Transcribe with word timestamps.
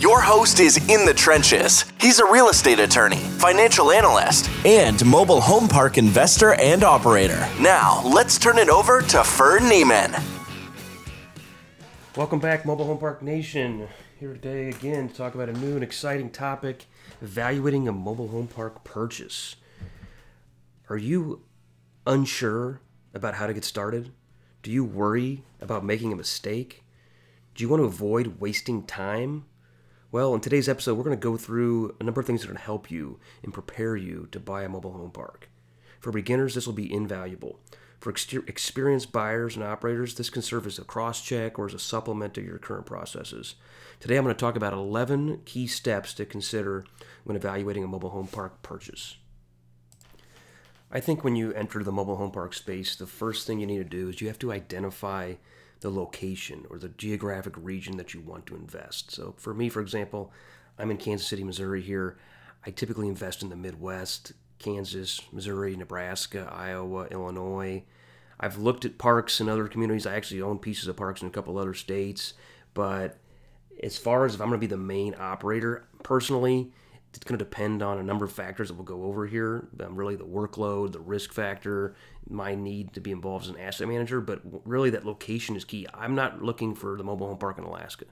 Your 0.00 0.22
host 0.22 0.60
is 0.60 0.78
in 0.88 1.04
the 1.04 1.12
trenches. 1.12 1.84
He's 2.00 2.20
a 2.20 2.24
real 2.24 2.48
estate 2.48 2.80
attorney, 2.80 3.18
financial 3.18 3.90
analyst, 3.90 4.48
and 4.64 5.04
mobile 5.04 5.42
home 5.42 5.68
park 5.68 5.98
investor 5.98 6.54
and 6.54 6.82
operator. 6.82 7.46
Now, 7.60 8.00
let's 8.06 8.38
turn 8.38 8.56
it 8.56 8.70
over 8.70 9.02
to 9.02 9.22
Ferd 9.22 9.62
Niemann. 9.62 10.16
Welcome 12.16 12.38
back, 12.38 12.64
Mobile 12.64 12.86
Home 12.86 12.96
Park 12.96 13.20
Nation. 13.20 13.88
Here 14.18 14.32
today 14.32 14.70
again 14.70 15.10
to 15.10 15.14
talk 15.14 15.34
about 15.34 15.50
a 15.50 15.52
new 15.52 15.74
and 15.74 15.84
exciting 15.84 16.30
topic 16.30 16.86
evaluating 17.20 17.86
a 17.86 17.92
mobile 17.92 18.28
home 18.28 18.46
park 18.46 18.82
purchase. 18.84 19.56
Are 20.88 20.96
you 20.96 21.42
unsure 22.06 22.80
about 23.12 23.34
how 23.34 23.46
to 23.46 23.52
get 23.52 23.64
started? 23.64 24.12
Do 24.62 24.70
you 24.70 24.82
worry 24.82 25.44
about 25.60 25.84
making 25.84 26.10
a 26.10 26.16
mistake? 26.16 26.84
Do 27.54 27.62
you 27.62 27.68
want 27.68 27.80
to 27.82 27.84
avoid 27.84 28.40
wasting 28.40 28.84
time? 28.84 29.44
Well, 30.12 30.34
in 30.34 30.40
today's 30.40 30.68
episode, 30.68 30.96
we're 30.96 31.04
going 31.04 31.16
to 31.16 31.22
go 31.22 31.36
through 31.36 31.94
a 32.00 32.02
number 32.02 32.20
of 32.20 32.26
things 32.26 32.40
that 32.40 32.48
are 32.48 32.52
going 32.52 32.58
to 32.58 32.64
help 32.64 32.90
you 32.90 33.20
and 33.44 33.54
prepare 33.54 33.94
you 33.94 34.26
to 34.32 34.40
buy 34.40 34.64
a 34.64 34.68
mobile 34.68 34.92
home 34.92 35.12
park. 35.12 35.48
For 36.00 36.10
beginners, 36.10 36.56
this 36.56 36.66
will 36.66 36.74
be 36.74 36.92
invaluable. 36.92 37.60
For 38.00 38.10
ex- 38.10 38.32
experienced 38.32 39.12
buyers 39.12 39.54
and 39.54 39.64
operators, 39.64 40.16
this 40.16 40.28
can 40.28 40.42
serve 40.42 40.66
as 40.66 40.80
a 40.80 40.84
cross 40.84 41.22
check 41.22 41.60
or 41.60 41.66
as 41.66 41.74
a 41.74 41.78
supplement 41.78 42.34
to 42.34 42.42
your 42.42 42.58
current 42.58 42.86
processes. 42.86 43.54
Today, 44.00 44.16
I'm 44.16 44.24
going 44.24 44.34
to 44.34 44.40
talk 44.40 44.56
about 44.56 44.72
11 44.72 45.42
key 45.44 45.68
steps 45.68 46.12
to 46.14 46.24
consider 46.24 46.84
when 47.22 47.36
evaluating 47.36 47.84
a 47.84 47.88
mobile 47.88 48.10
home 48.10 48.26
park 48.26 48.62
purchase. 48.62 49.16
I 50.90 50.98
think 50.98 51.22
when 51.22 51.36
you 51.36 51.52
enter 51.52 51.84
the 51.84 51.92
mobile 51.92 52.16
home 52.16 52.32
park 52.32 52.52
space, 52.54 52.96
the 52.96 53.06
first 53.06 53.46
thing 53.46 53.60
you 53.60 53.66
need 53.66 53.78
to 53.78 53.84
do 53.84 54.08
is 54.08 54.20
you 54.20 54.26
have 54.26 54.40
to 54.40 54.50
identify 54.50 55.34
the 55.80 55.90
location 55.90 56.66
or 56.70 56.78
the 56.78 56.88
geographic 56.88 57.54
region 57.56 57.96
that 57.96 58.14
you 58.14 58.20
want 58.20 58.46
to 58.46 58.56
invest. 58.56 59.10
So, 59.10 59.34
for 59.38 59.54
me, 59.54 59.68
for 59.68 59.80
example, 59.80 60.32
I'm 60.78 60.90
in 60.90 60.96
Kansas 60.96 61.26
City, 61.26 61.44
Missouri 61.44 61.82
here. 61.82 62.18
I 62.64 62.70
typically 62.70 63.08
invest 63.08 63.42
in 63.42 63.48
the 63.48 63.56
Midwest 63.56 64.32
Kansas, 64.58 65.20
Missouri, 65.32 65.74
Nebraska, 65.76 66.48
Iowa, 66.52 67.06
Illinois. 67.06 67.82
I've 68.38 68.58
looked 68.58 68.84
at 68.84 68.98
parks 68.98 69.40
in 69.40 69.48
other 69.48 69.68
communities. 69.68 70.06
I 70.06 70.14
actually 70.14 70.42
own 70.42 70.58
pieces 70.58 70.86
of 70.86 70.96
parks 70.96 71.22
in 71.22 71.28
a 71.28 71.30
couple 71.30 71.58
other 71.58 71.74
states. 71.74 72.34
But 72.74 73.18
as 73.82 73.98
far 73.98 74.24
as 74.24 74.34
if 74.34 74.40
I'm 74.40 74.48
going 74.48 74.60
to 74.60 74.66
be 74.66 74.70
the 74.70 74.76
main 74.76 75.14
operator, 75.18 75.86
personally, 76.02 76.72
it's 77.14 77.24
going 77.24 77.38
to 77.38 77.44
depend 77.44 77.82
on 77.82 77.98
a 77.98 78.02
number 78.02 78.24
of 78.24 78.32
factors 78.32 78.68
that 78.68 78.74
we'll 78.74 78.84
go 78.84 79.04
over 79.04 79.26
here. 79.26 79.68
Um, 79.80 79.96
really, 79.96 80.16
the 80.16 80.24
workload, 80.24 80.92
the 80.92 81.00
risk 81.00 81.32
factor, 81.32 81.94
my 82.28 82.54
need 82.54 82.92
to 82.94 83.00
be 83.00 83.10
involved 83.10 83.46
as 83.46 83.50
an 83.50 83.58
asset 83.58 83.88
manager. 83.88 84.20
But 84.20 84.40
really, 84.64 84.90
that 84.90 85.04
location 85.04 85.56
is 85.56 85.64
key. 85.64 85.86
I'm 85.92 86.14
not 86.14 86.42
looking 86.42 86.74
for 86.74 86.96
the 86.96 87.02
mobile 87.02 87.26
home 87.26 87.38
park 87.38 87.58
in 87.58 87.64
Alaska. 87.64 88.04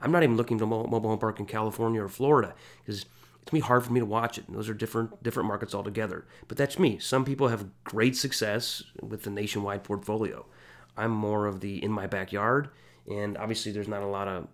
I'm 0.00 0.10
not 0.10 0.22
even 0.22 0.36
looking 0.36 0.58
for 0.58 0.66
mobile 0.66 1.10
home 1.10 1.18
park 1.18 1.38
in 1.38 1.46
California 1.46 2.02
or 2.02 2.08
Florida 2.08 2.54
because 2.78 3.02
it's 3.02 3.10
gonna 3.50 3.60
be 3.62 3.66
hard 3.66 3.84
for 3.84 3.92
me 3.92 4.00
to 4.00 4.06
watch 4.06 4.38
it. 4.38 4.48
And 4.48 4.56
those 4.56 4.68
are 4.68 4.74
different 4.74 5.22
different 5.22 5.46
markets 5.46 5.74
altogether. 5.74 6.26
But 6.48 6.56
that's 6.56 6.78
me. 6.78 6.98
Some 6.98 7.24
people 7.24 7.48
have 7.48 7.66
great 7.84 8.16
success 8.16 8.82
with 9.00 9.22
the 9.22 9.30
nationwide 9.30 9.84
portfolio. 9.84 10.46
I'm 10.96 11.12
more 11.12 11.46
of 11.46 11.60
the 11.60 11.82
in 11.82 11.92
my 11.92 12.06
backyard, 12.06 12.70
and 13.08 13.38
obviously 13.38 13.70
there's 13.70 13.88
not 13.88 14.02
a 14.02 14.06
lot 14.06 14.26
of 14.26 14.48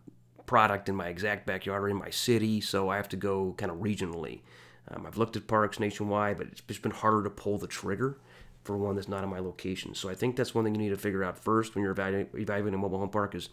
product 0.46 0.88
in 0.88 0.94
my 0.94 1.08
exact 1.08 1.46
backyard 1.46 1.82
or 1.82 1.88
in 1.88 1.96
my 1.96 2.10
city, 2.10 2.60
so 2.60 2.88
I 2.88 2.96
have 2.96 3.08
to 3.10 3.16
go 3.16 3.54
kind 3.56 3.70
of 3.70 3.78
regionally. 3.78 4.40
Um, 4.88 5.06
I've 5.06 5.16
looked 5.16 5.36
at 5.36 5.46
parks 5.46 5.80
nationwide, 5.80 6.38
but 6.38 6.46
it's 6.48 6.60
just 6.60 6.82
been 6.82 6.92
harder 6.92 7.22
to 7.24 7.30
pull 7.30 7.58
the 7.58 7.66
trigger 7.66 8.18
for 8.62 8.76
one 8.76 8.96
that's 8.96 9.08
not 9.08 9.24
in 9.24 9.30
my 9.30 9.38
location. 9.38 9.94
So 9.94 10.08
I 10.08 10.14
think 10.14 10.36
that's 10.36 10.54
one 10.54 10.64
thing 10.64 10.74
you 10.74 10.80
need 10.80 10.90
to 10.90 10.96
figure 10.96 11.24
out 11.24 11.38
first 11.38 11.74
when 11.74 11.82
you're 11.82 11.92
evaluating 11.92 12.74
a 12.74 12.78
mobile 12.78 12.98
home 12.98 13.10
park 13.10 13.34
is 13.34 13.48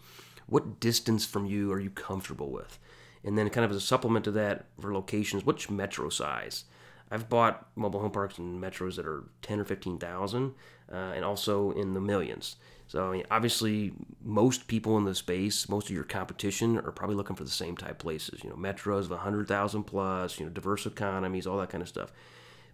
what 0.46 0.80
distance 0.80 1.24
from 1.24 1.46
you 1.46 1.72
are 1.72 1.80
you 1.80 1.90
comfortable 1.90 2.50
with? 2.50 2.78
And 3.24 3.38
then 3.38 3.48
kind 3.48 3.64
of 3.64 3.70
as 3.70 3.76
a 3.78 3.80
supplement 3.80 4.24
to 4.26 4.30
that 4.32 4.66
for 4.80 4.92
locations, 4.92 5.46
which 5.46 5.70
metro 5.70 6.08
size? 6.10 6.64
I've 7.10 7.28
bought 7.28 7.68
mobile 7.76 8.00
home 8.00 8.10
parks 8.10 8.38
in 8.38 8.60
metros 8.60 8.96
that 8.96 9.06
are 9.06 9.24
10 9.42 9.60
or 9.60 9.64
15,000 9.64 10.54
uh, 10.90 10.94
and 10.94 11.24
also 11.24 11.70
in 11.70 11.94
the 11.94 12.00
millions. 12.00 12.56
So, 12.86 13.08
I 13.08 13.12
mean, 13.12 13.24
obviously, 13.30 13.92
most 14.22 14.68
people 14.68 14.98
in 14.98 15.04
the 15.04 15.14
space, 15.14 15.68
most 15.68 15.88
of 15.88 15.94
your 15.94 16.04
competition 16.04 16.78
are 16.78 16.92
probably 16.92 17.16
looking 17.16 17.36
for 17.36 17.44
the 17.44 17.50
same 17.50 17.76
type 17.76 17.98
places. 17.98 18.44
You 18.44 18.50
know, 18.50 18.56
metros 18.56 19.04
of 19.04 19.10
100,000 19.10 19.84
plus, 19.84 20.38
you 20.38 20.44
know, 20.44 20.52
diverse 20.52 20.84
economies, 20.86 21.46
all 21.46 21.58
that 21.58 21.70
kind 21.70 21.82
of 21.82 21.88
stuff. 21.88 22.12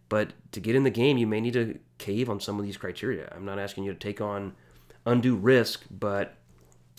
But 0.08 0.32
to 0.52 0.60
get 0.60 0.74
in 0.74 0.82
the 0.82 0.90
game, 0.90 1.16
you 1.16 1.26
may 1.26 1.40
need 1.40 1.52
to 1.52 1.78
cave 1.98 2.28
on 2.28 2.40
some 2.40 2.58
of 2.58 2.66
these 2.66 2.76
criteria. 2.76 3.32
I'm 3.34 3.44
not 3.44 3.60
asking 3.60 3.84
you 3.84 3.92
to 3.92 3.98
take 3.98 4.20
on 4.20 4.54
undue 5.06 5.36
risk, 5.36 5.84
but 5.90 6.36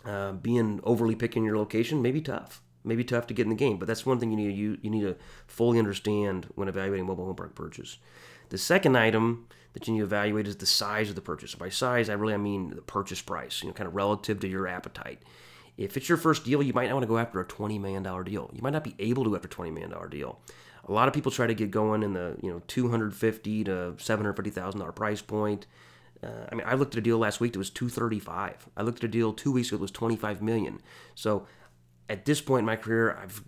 uh, 0.06 0.32
being 0.32 0.80
overly 0.84 1.16
picky 1.16 1.40
in 1.40 1.46
your 1.46 1.58
location 1.58 2.02
may 2.02 2.12
be 2.12 2.22
tough. 2.22 2.62
Maybe 2.84 3.04
tough 3.04 3.28
to 3.28 3.34
get 3.34 3.44
in 3.44 3.50
the 3.50 3.56
game, 3.56 3.78
but 3.78 3.88
that's 3.88 4.06
one 4.06 4.20
thing 4.20 4.32
you 4.32 4.38
need 4.38 4.48
to 4.48 4.54
you, 4.54 4.78
you 4.82 4.90
need 4.90 5.02
to 5.02 5.16
fully 5.46 5.78
understand 5.78 6.48
when 6.56 6.68
evaluating 6.68 7.06
mobile 7.06 7.26
home 7.26 7.36
park 7.36 7.54
purchase. 7.54 7.98
The 8.50 8.58
second 8.58 8.98
item 8.98 9.48
that 9.74 9.88
you 9.88 9.94
need 9.94 10.00
to 10.00 10.06
evaluate 10.06 10.48
is 10.48 10.58
the 10.58 10.66
size 10.66 11.10
of 11.10 11.16
the 11.16 11.22
purchase. 11.22 11.56
By 11.56 11.70
size, 11.70 12.10
I 12.10 12.14
really 12.14 12.34
I 12.34 12.38
mean 12.38 12.72
the 12.72 12.82
purchase 12.82 13.22
price, 13.22 13.62
you 13.62 13.70
know, 13.70 13.74
kind 13.74 13.88
of 13.88 13.96
relative 13.96 14.40
to 14.42 14.48
your 14.48 14.68
appetite. 14.68 15.22
If 15.78 15.98
it's 15.98 16.10
your 16.10 16.18
first 16.18 16.44
deal, 16.44 16.62
you 16.62 16.74
might 16.74 16.88
not 16.88 16.96
want 16.96 17.04
to 17.04 17.08
go 17.08 17.18
after 17.18 17.40
a 17.40 17.46
$20 17.46 17.80
million 17.80 18.04
deal. 18.04 18.50
You 18.54 18.62
might 18.62 18.74
not 18.74 18.84
be 18.84 18.96
able 19.00 19.24
to 19.24 19.36
after 19.36 19.48
a 19.48 19.52
$20 19.52 19.74
million 19.74 20.10
deal. 20.10 20.40
A 20.88 20.92
lot 20.92 21.08
of 21.08 21.14
people 21.14 21.32
try 21.32 21.48
to 21.48 21.54
get 21.54 21.72
going 21.72 22.04
in 22.04 22.14
the, 22.14 22.36
you 22.42 22.52
know, 22.52 22.62
250 22.68 23.64
to 23.64 23.72
$750,000 23.98 24.96
price 24.96 25.22
point. 25.22 25.68
Uh, 26.24 26.28
I 26.52 26.56
mean, 26.56 26.68
I 26.68 26.76
looked 26.76 26.96
at 26.96 27.00
a 27.00 27.02
deal 27.02 27.18
last 27.18 27.40
week 27.40 27.54
that 27.54 27.60
was 27.60 27.70
235. 27.70 28.70
I 28.76 28.82
looked 28.82 29.00
at 29.00 29.04
a 29.06 29.08
deal 29.08 29.34
two 29.34 29.52
weeks 29.52 29.70
ago 29.70 29.78
that 29.78 29.82
was 29.82 29.92
25 29.92 30.42
million. 30.42 30.82
So 31.16 31.48
at 32.10 32.26
this 32.26 32.42
point 32.42 32.60
in 32.60 32.66
my 32.66 32.76
career, 32.76 33.18
I've 33.22 33.42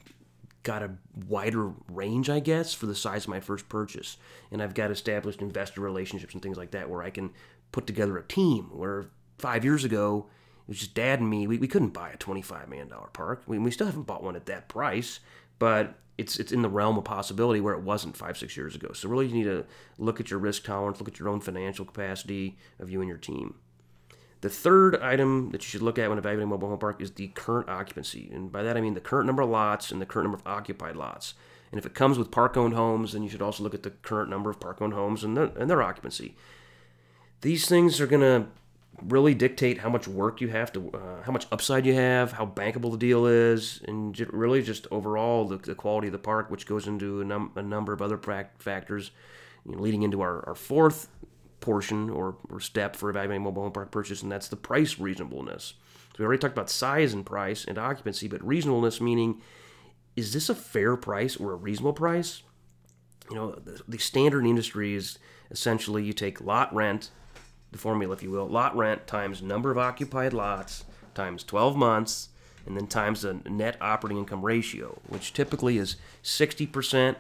got 0.64 0.82
a 0.82 0.92
wider 1.28 1.72
range, 1.90 2.30
I 2.30 2.40
guess, 2.40 2.74
for 2.74 2.86
the 2.86 2.96
size 2.96 3.26
of 3.26 3.30
my 3.30 3.40
first 3.40 3.70
purchase. 3.70 4.18
And 4.52 4.62
I've 4.62 4.74
got 4.74 4.92
established 4.92 5.42
investor 5.42 5.82
relationships 5.82 6.34
and 6.34 6.42
things 6.42 6.58
like 6.58 6.72
that 6.72 6.90
where 6.90 7.04
I 7.04 7.10
can 7.10 7.32
put 7.72 7.86
together 7.86 8.18
a 8.18 8.24
team. 8.24 8.70
Where 8.72 9.06
five 9.38 9.66
years 9.66 9.84
ago, 9.84 10.28
it 10.62 10.70
was 10.70 10.80
just 10.80 10.94
dad 10.94 11.20
and 11.20 11.30
me. 11.30 11.48
We, 11.48 11.58
we 11.58 11.68
couldn't 11.68 11.90
buy 11.90 12.10
a 12.12 12.18
$25 12.18 12.70
million 12.70 12.90
park. 13.12 13.44
We, 13.46 13.60
we 13.60 13.72
still 13.72 13.88
haven't 13.88 14.04
bought 14.04 14.24
one 14.24 14.38
at 14.38 14.46
that 14.46 14.70
price, 14.70 15.20
but 15.60 15.96
it's, 16.18 16.40
it's 16.40 16.52
in 16.52 16.62
the 16.62 16.70
realm 16.70 16.98
of 16.98 17.04
possibility 17.04 17.60
where 17.60 17.74
it 17.74 17.82
wasn't 17.82 18.16
five, 18.16 18.38
six 18.38 18.56
years 18.56 18.76
ago. 18.76 18.94
So, 18.94 19.10
really, 19.10 19.28
you 19.28 19.34
need 19.34 19.44
to 19.46 19.66
look 19.98 20.20
at 20.20 20.30
your 20.30 20.40
risk 20.40 20.64
tolerance, 20.64 21.00
look 21.00 21.10
at 21.10 21.20
your 21.20 21.28
own 21.28 21.42
financial 21.42 21.86
capacity 21.86 22.58
of 22.80 22.90
you 22.90 23.02
and 23.02 23.10
your 23.10 23.18
team. 23.18 23.56
The 24.44 24.50
third 24.50 25.02
item 25.02 25.52
that 25.52 25.62
you 25.64 25.70
should 25.70 25.82
look 25.82 25.98
at 25.98 26.10
when 26.10 26.18
evaluating 26.18 26.50
mobile 26.50 26.68
home 26.68 26.78
park 26.78 27.02
is 27.02 27.12
the 27.12 27.30
current 27.30 27.70
occupancy. 27.70 28.30
And 28.34 28.52
by 28.52 28.62
that 28.64 28.76
I 28.76 28.82
mean 28.82 28.94
the 28.94 29.00
current 29.00 29.26
number 29.26 29.42
of 29.42 29.50
lots 29.50 29.90
and 29.90 30.02
the 30.02 30.06
current 30.06 30.26
number 30.26 30.38
of 30.38 30.46
occupied 30.46 30.98
lots. 30.98 31.36
And 31.72 31.80
if 31.80 31.86
it 31.86 31.94
comes 31.94 32.18
with 32.18 32.30
park 32.30 32.58
owned 32.58 32.74
homes, 32.74 33.14
then 33.14 33.24
you 33.24 33.30
should 33.30 33.42
also 33.42 33.64
look 33.64 33.74
at 33.74 33.84
the 33.84 33.92
current 33.92 34.30
number 34.30 34.50
of 34.50 34.60
park 34.60 34.82
owned 34.82 34.96
homes 34.96 35.24
and 35.24 35.38
their, 35.38 35.46
and 35.46 35.70
their 35.70 35.82
occupancy. 35.82 36.36
These 37.40 37.70
things 37.70 38.02
are 38.02 38.06
going 38.06 38.22
to 38.22 38.48
really 39.02 39.34
dictate 39.34 39.78
how 39.78 39.88
much 39.88 40.10
work 40.10 40.42
you 40.42 40.50
have 40.50 40.74
to, 40.74 40.92
uh, 40.92 41.24
how 41.24 41.32
much 41.32 41.48
upside 41.50 41.86
you 41.86 41.94
have, 41.94 42.34
how 42.34 42.46
bankable 42.46 42.92
the 42.92 42.98
deal 42.98 43.26
is, 43.26 43.82
and 43.88 44.20
really 44.34 44.62
just 44.62 44.88
overall 44.92 45.48
the, 45.48 45.56
the 45.56 45.74
quality 45.74 46.10
of 46.10 46.12
the 46.12 46.20
park, 46.20 46.52
which 46.52 46.66
goes 46.66 46.86
into 46.86 47.22
a, 47.22 47.24
num- 47.24 47.54
a 47.56 47.62
number 47.62 47.94
of 47.94 48.02
other 48.02 48.18
factors, 48.18 49.12
you 49.66 49.72
know, 49.72 49.82
leading 49.82 50.04
into 50.04 50.20
our, 50.20 50.46
our 50.46 50.56
fourth 50.56 51.08
portion 51.64 52.10
or, 52.10 52.36
or 52.50 52.60
step 52.60 52.96
for 52.96 53.10
evaluating 53.10 53.42
mobile 53.42 53.64
home 53.64 53.72
park 53.72 53.90
purchase, 53.90 54.22
and 54.22 54.32
that's 54.32 54.50
the 54.50 54.56
price 54.56 55.00
reasonableness. 55.00 55.74
So 56.10 56.16
we 56.20 56.26
already 56.26 56.40
talked 56.40 56.54
about 56.54 56.70
size 56.70 57.14
and 57.14 57.26
price 57.26 57.66
and 57.66 57.78
occupancy, 57.80 58.28
but 58.28 58.46
reasonableness 58.46 59.02
meaning 59.02 59.42
is 60.16 60.34
this 60.34 60.50
a 60.50 60.56
fair 60.56 60.96
price 60.96 61.38
or 61.38 61.54
a 61.54 61.56
reasonable 61.56 61.94
price? 61.94 62.44
You 63.30 63.38
know, 63.38 63.52
the, 63.54 63.82
the 63.88 63.98
standard 63.98 64.46
industry 64.46 64.94
is 64.94 65.18
essentially 65.50 66.04
you 66.04 66.14
take 66.14 66.42
lot 66.42 66.74
rent, 66.76 67.10
the 67.72 67.78
formula, 67.78 68.14
if 68.14 68.22
you 68.22 68.30
will, 68.30 68.48
lot 68.48 68.76
rent 68.76 69.08
times 69.08 69.42
number 69.42 69.72
of 69.72 69.78
occupied 69.78 70.34
lots 70.34 70.84
times 71.16 71.44
12 71.44 71.76
months, 71.76 72.30
and 72.66 72.76
then 72.76 72.88
times 72.88 73.22
the 73.22 73.36
net 73.46 73.78
operating 73.80 74.18
income 74.18 74.44
ratio, 74.44 75.00
which 75.08 75.34
typically 75.34 75.78
is 75.78 75.96
60% 76.24 77.16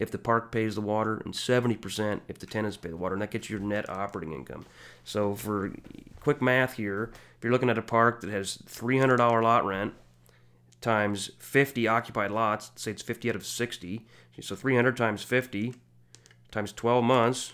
if 0.00 0.10
the 0.10 0.18
park 0.18 0.50
pays 0.50 0.74
the 0.74 0.80
water 0.80 1.22
and 1.24 1.34
70% 1.34 2.22
if 2.26 2.38
the 2.38 2.46
tenants 2.46 2.76
pay 2.76 2.88
the 2.88 2.96
water, 2.96 3.14
and 3.14 3.22
that 3.22 3.30
gets 3.30 3.48
your 3.48 3.60
net 3.60 3.88
operating 3.88 4.32
income. 4.32 4.66
So, 5.04 5.34
for 5.36 5.72
quick 6.18 6.42
math 6.42 6.72
here, 6.74 7.12
if 7.36 7.44
you're 7.44 7.52
looking 7.52 7.70
at 7.70 7.78
a 7.78 7.82
park 7.82 8.22
that 8.22 8.30
has 8.30 8.56
$300 8.66 9.18
lot 9.42 9.64
rent 9.64 9.94
times 10.80 11.30
50 11.38 11.86
occupied 11.86 12.30
lots, 12.30 12.72
say 12.74 12.90
it's 12.90 13.02
50 13.02 13.28
out 13.28 13.36
of 13.36 13.46
60, 13.46 14.06
so 14.40 14.56
300 14.56 14.96
times 14.96 15.22
50 15.22 15.74
times 16.50 16.72
12 16.72 17.04
months, 17.04 17.52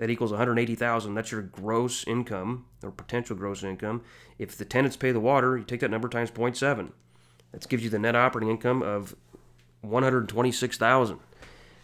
That 0.00 0.08
equals 0.08 0.30
180,000. 0.30 1.12
That's 1.12 1.30
your 1.30 1.42
gross 1.42 2.06
income 2.06 2.64
or 2.82 2.90
potential 2.90 3.36
gross 3.36 3.62
income. 3.62 4.02
If 4.38 4.56
the 4.56 4.64
tenants 4.64 4.96
pay 4.96 5.12
the 5.12 5.20
water, 5.20 5.58
you 5.58 5.64
take 5.64 5.80
that 5.80 5.90
number 5.90 6.08
times 6.08 6.30
0.7. 6.30 6.92
That 7.52 7.68
gives 7.68 7.84
you 7.84 7.90
the 7.90 7.98
net 7.98 8.16
operating 8.16 8.48
income 8.50 8.82
of 8.82 9.14
126,000. 9.82 11.18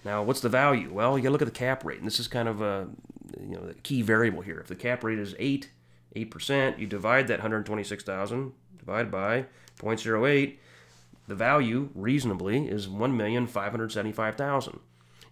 Now, 0.06 0.22
what's 0.22 0.40
the 0.40 0.48
value? 0.48 0.92
Well, 0.92 1.18
you 1.18 1.24
got 1.24 1.30
to 1.30 1.32
look 1.32 1.42
at 1.42 1.48
the 1.48 1.50
cap 1.50 1.84
rate, 1.84 1.98
and 1.98 2.06
this 2.06 2.20
is 2.20 2.28
kind 2.28 2.48
of 2.48 2.62
a 2.62 2.86
you 3.40 3.56
know 3.56 3.66
the 3.66 3.74
key 3.74 4.02
variable 4.02 4.40
here. 4.40 4.60
If 4.60 4.68
the 4.68 4.76
cap 4.76 5.02
rate 5.02 5.18
is 5.18 5.34
eight, 5.40 5.70
eight 6.14 6.30
percent, 6.30 6.78
you 6.78 6.86
divide 6.86 7.26
that 7.26 7.40
126,000 7.40 8.52
divided 8.78 9.10
by 9.10 9.46
0.08. 9.80 10.58
The 11.26 11.34
value, 11.34 11.90
reasonably, 11.92 12.68
is 12.68 12.86
1,575,000. 12.86 14.78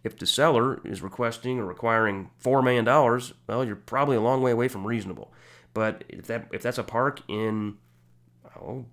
If 0.03 0.19
the 0.19 0.27
seller 0.27 0.81
is 0.85 1.03
requesting 1.03 1.61
or 1.61 1.67
requiring 1.67 2.31
four 2.37 2.61
million 2.61 2.85
dollars, 2.85 3.33
well, 3.47 3.65
you're 3.65 3.77
probably 3.77 4.17
a 4.17 4.21
long 4.21 4.43
way 4.43 4.51
away 4.51 4.67
from 4.67 4.85
reasonable. 4.85 5.33
But 5.73 6.03
if 6.09 6.27
that 6.27 6.49
if 6.53 6.63
that's 6.63 6.79
a 6.79 6.83
park 6.83 7.23
in 7.29 7.77
oh, 8.61 8.87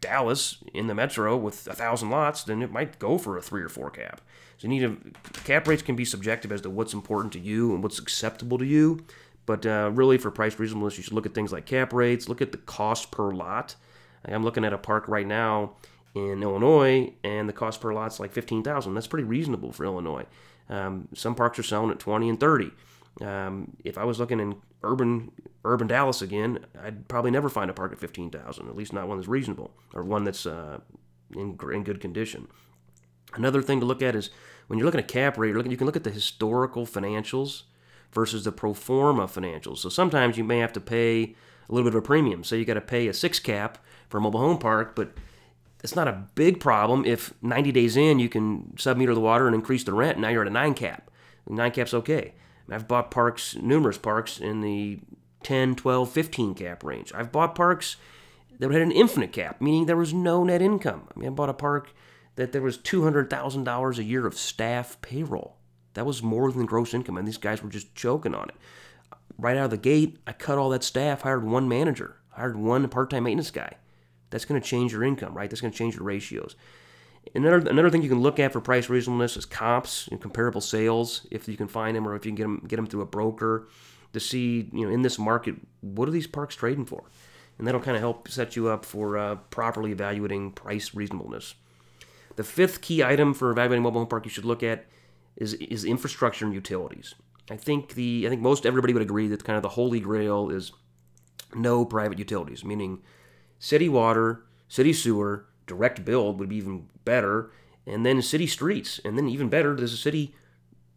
Dallas 0.00 0.58
in 0.72 0.86
the 0.86 0.94
metro 0.94 1.36
with 1.36 1.66
a 1.66 1.74
thousand 1.74 2.10
lots, 2.10 2.44
then 2.44 2.62
it 2.62 2.72
might 2.72 2.98
go 2.98 3.18
for 3.18 3.36
a 3.36 3.42
three 3.42 3.62
or 3.62 3.68
four 3.68 3.90
cap. 3.90 4.20
So 4.58 4.68
you 4.68 4.68
need 4.68 4.80
to 4.80 5.40
cap 5.44 5.66
rates 5.66 5.82
can 5.82 5.96
be 5.96 6.04
subjective 6.04 6.52
as 6.52 6.60
to 6.62 6.70
what's 6.70 6.94
important 6.94 7.32
to 7.34 7.38
you 7.40 7.72
and 7.74 7.82
what's 7.82 7.98
acceptable 7.98 8.58
to 8.58 8.64
you. 8.64 9.04
But 9.46 9.66
uh, 9.66 9.90
really, 9.92 10.18
for 10.18 10.30
price 10.30 10.58
reasonableness, 10.58 10.96
you 10.96 11.02
should 11.02 11.14
look 11.14 11.26
at 11.26 11.34
things 11.34 11.52
like 11.52 11.66
cap 11.66 11.92
rates. 11.92 12.28
Look 12.28 12.42
at 12.42 12.52
the 12.52 12.58
cost 12.58 13.10
per 13.10 13.30
lot. 13.30 13.74
I'm 14.24 14.44
looking 14.44 14.64
at 14.64 14.72
a 14.72 14.78
park 14.78 15.08
right 15.08 15.26
now 15.26 15.72
in 16.14 16.42
Illinois, 16.42 17.12
and 17.24 17.48
the 17.48 17.52
cost 17.52 17.80
per 17.80 17.92
lot's 17.92 18.20
like 18.20 18.32
fifteen 18.32 18.62
thousand. 18.62 18.94
That's 18.94 19.06
pretty 19.06 19.24
reasonable 19.24 19.72
for 19.72 19.84
Illinois. 19.84 20.26
Um, 20.68 21.08
some 21.14 21.34
parks 21.34 21.58
are 21.58 21.64
selling 21.64 21.90
at 21.90 21.98
twenty 21.98 22.28
and 22.28 22.38
thirty. 22.38 22.70
Um, 23.20 23.76
if 23.84 23.98
I 23.98 24.04
was 24.04 24.18
looking 24.18 24.40
in 24.40 24.56
urban 24.82 25.32
urban 25.64 25.86
Dallas 25.86 26.22
again, 26.22 26.60
I'd 26.82 27.08
probably 27.08 27.30
never 27.30 27.48
find 27.48 27.70
a 27.70 27.74
park 27.74 27.92
at 27.92 27.98
fifteen 27.98 28.30
thousand. 28.30 28.68
At 28.68 28.76
least 28.76 28.92
not 28.92 29.08
one 29.08 29.18
that's 29.18 29.28
reasonable 29.28 29.72
or 29.94 30.02
one 30.02 30.24
that's 30.24 30.46
uh, 30.46 30.78
in 31.34 31.58
in 31.72 31.84
good 31.84 32.00
condition. 32.00 32.48
Another 33.34 33.62
thing 33.62 33.80
to 33.80 33.86
look 33.86 34.02
at 34.02 34.14
is 34.14 34.30
when 34.66 34.78
you're 34.78 34.86
looking 34.86 35.00
at 35.00 35.08
cap 35.08 35.38
rate, 35.38 35.54
looking, 35.54 35.70
you 35.70 35.76
can 35.76 35.86
look 35.86 35.96
at 35.96 36.04
the 36.04 36.10
historical 36.10 36.86
financials 36.86 37.62
versus 38.12 38.44
the 38.44 38.52
pro 38.52 38.74
forma 38.74 39.26
financials. 39.26 39.78
So 39.78 39.88
sometimes 39.88 40.36
you 40.36 40.44
may 40.44 40.58
have 40.58 40.72
to 40.74 40.80
pay 40.80 41.34
a 41.68 41.72
little 41.72 41.88
bit 41.88 41.96
of 41.96 42.04
a 42.04 42.06
premium. 42.06 42.44
So 42.44 42.56
you 42.56 42.64
got 42.64 42.74
to 42.74 42.80
pay 42.80 43.08
a 43.08 43.14
six 43.14 43.38
cap 43.38 43.78
for 44.08 44.18
a 44.18 44.20
mobile 44.20 44.40
home 44.40 44.58
park, 44.58 44.96
but 44.96 45.12
it's 45.82 45.96
not 45.96 46.08
a 46.08 46.24
big 46.34 46.60
problem 46.60 47.04
if 47.04 47.32
90 47.42 47.72
days 47.72 47.96
in 47.96 48.18
you 48.18 48.28
can 48.28 48.74
submeter 48.76 49.14
the 49.14 49.20
water 49.20 49.46
and 49.46 49.54
increase 49.54 49.84
the 49.84 49.92
rent. 49.92 50.16
And 50.16 50.22
now 50.22 50.28
you're 50.28 50.42
at 50.42 50.48
a 50.48 50.52
nine 50.52 50.74
cap. 50.74 51.10
Nine 51.48 51.72
cap's 51.72 51.94
okay. 51.94 52.34
I've 52.70 52.88
bought 52.88 53.10
parks, 53.10 53.56
numerous 53.56 53.98
parks, 53.98 54.38
in 54.38 54.60
the 54.60 55.00
10, 55.42 55.76
12, 55.76 56.10
15 56.10 56.54
cap 56.54 56.84
range. 56.84 57.12
I've 57.14 57.32
bought 57.32 57.54
parks 57.54 57.96
that 58.58 58.70
had 58.70 58.82
an 58.82 58.92
infinite 58.92 59.32
cap, 59.32 59.60
meaning 59.60 59.86
there 59.86 59.96
was 59.96 60.12
no 60.12 60.44
net 60.44 60.62
income. 60.62 61.08
I 61.14 61.18
mean, 61.18 61.28
I 61.28 61.32
bought 61.32 61.48
a 61.48 61.54
park 61.54 61.92
that 62.36 62.52
there 62.52 62.62
was 62.62 62.78
$200,000 62.78 63.98
a 63.98 64.04
year 64.04 64.26
of 64.26 64.34
staff 64.34 65.00
payroll. 65.00 65.56
That 65.94 66.06
was 66.06 66.22
more 66.22 66.52
than 66.52 66.66
gross 66.66 66.94
income, 66.94 67.16
and 67.16 67.26
these 67.26 67.36
guys 67.36 67.62
were 67.62 67.70
just 67.70 67.94
choking 67.94 68.34
on 68.34 68.48
it. 68.48 68.54
Right 69.38 69.56
out 69.56 69.64
of 69.64 69.70
the 69.70 69.76
gate, 69.76 70.18
I 70.26 70.32
cut 70.32 70.58
all 70.58 70.70
that 70.70 70.84
staff, 70.84 71.22
hired 71.22 71.44
one 71.44 71.68
manager, 71.68 72.16
hired 72.30 72.56
one 72.56 72.86
part 72.88 73.10
time 73.10 73.24
maintenance 73.24 73.50
guy. 73.50 73.74
That's 74.28 74.44
going 74.44 74.60
to 74.60 74.66
change 74.66 74.92
your 74.92 75.02
income, 75.02 75.34
right? 75.34 75.50
That's 75.50 75.60
going 75.60 75.72
to 75.72 75.78
change 75.78 75.96
your 75.96 76.04
ratios. 76.04 76.54
Another, 77.34 77.58
another 77.68 77.90
thing 77.90 78.02
you 78.02 78.08
can 78.08 78.20
look 78.20 78.38
at 78.38 78.52
for 78.52 78.60
price 78.60 78.88
reasonableness 78.88 79.36
is 79.36 79.44
comps 79.44 80.08
and 80.08 80.20
comparable 80.20 80.60
sales, 80.60 81.26
if 81.30 81.48
you 81.48 81.56
can 81.56 81.68
find 81.68 81.96
them 81.96 82.08
or 82.08 82.16
if 82.16 82.24
you 82.24 82.30
can 82.30 82.36
get 82.36 82.42
them, 82.42 82.64
get 82.66 82.76
them 82.76 82.86
through 82.86 83.02
a 83.02 83.06
broker 83.06 83.68
to 84.12 84.20
see, 84.20 84.68
you 84.72 84.86
know, 84.86 84.92
in 84.92 85.02
this 85.02 85.18
market, 85.18 85.54
what 85.80 86.08
are 86.08 86.12
these 86.12 86.26
parks 86.26 86.56
trading 86.56 86.84
for? 86.84 87.04
And 87.58 87.66
that'll 87.66 87.80
kind 87.80 87.96
of 87.96 88.00
help 88.00 88.28
set 88.28 88.56
you 88.56 88.68
up 88.68 88.84
for 88.84 89.18
uh, 89.18 89.36
properly 89.50 89.92
evaluating 89.92 90.52
price 90.52 90.94
reasonableness. 90.94 91.54
The 92.36 92.44
fifth 92.44 92.80
key 92.80 93.04
item 93.04 93.34
for 93.34 93.50
evaluating 93.50 93.82
mobile 93.82 94.00
home 94.00 94.08
park 94.08 94.24
you 94.24 94.30
should 94.30 94.46
look 94.46 94.62
at 94.62 94.86
is, 95.36 95.54
is 95.54 95.84
infrastructure 95.84 96.46
and 96.46 96.54
utilities. 96.54 97.14
I 97.50 97.56
think 97.56 97.94
the 97.94 98.24
I 98.26 98.30
think 98.30 98.40
most 98.40 98.64
everybody 98.64 98.92
would 98.92 99.02
agree 99.02 99.26
that 99.28 99.44
kind 99.44 99.56
of 99.56 99.62
the 99.62 99.70
holy 99.70 100.00
grail 100.00 100.50
is 100.50 100.72
no 101.54 101.84
private 101.84 102.18
utilities, 102.18 102.64
meaning 102.64 103.02
city 103.58 103.88
water, 103.88 104.44
city 104.68 104.92
sewer, 104.92 105.46
direct 105.70 106.04
build 106.04 106.38
would 106.40 106.48
be 106.48 106.56
even 106.56 106.88
better, 107.04 107.52
and 107.86 108.04
then 108.04 108.20
city 108.22 108.46
streets, 108.46 109.00
and 109.04 109.16
then 109.16 109.28
even 109.28 109.48
better, 109.48 109.74
does 109.74 109.92
the 109.92 109.96
city 109.96 110.34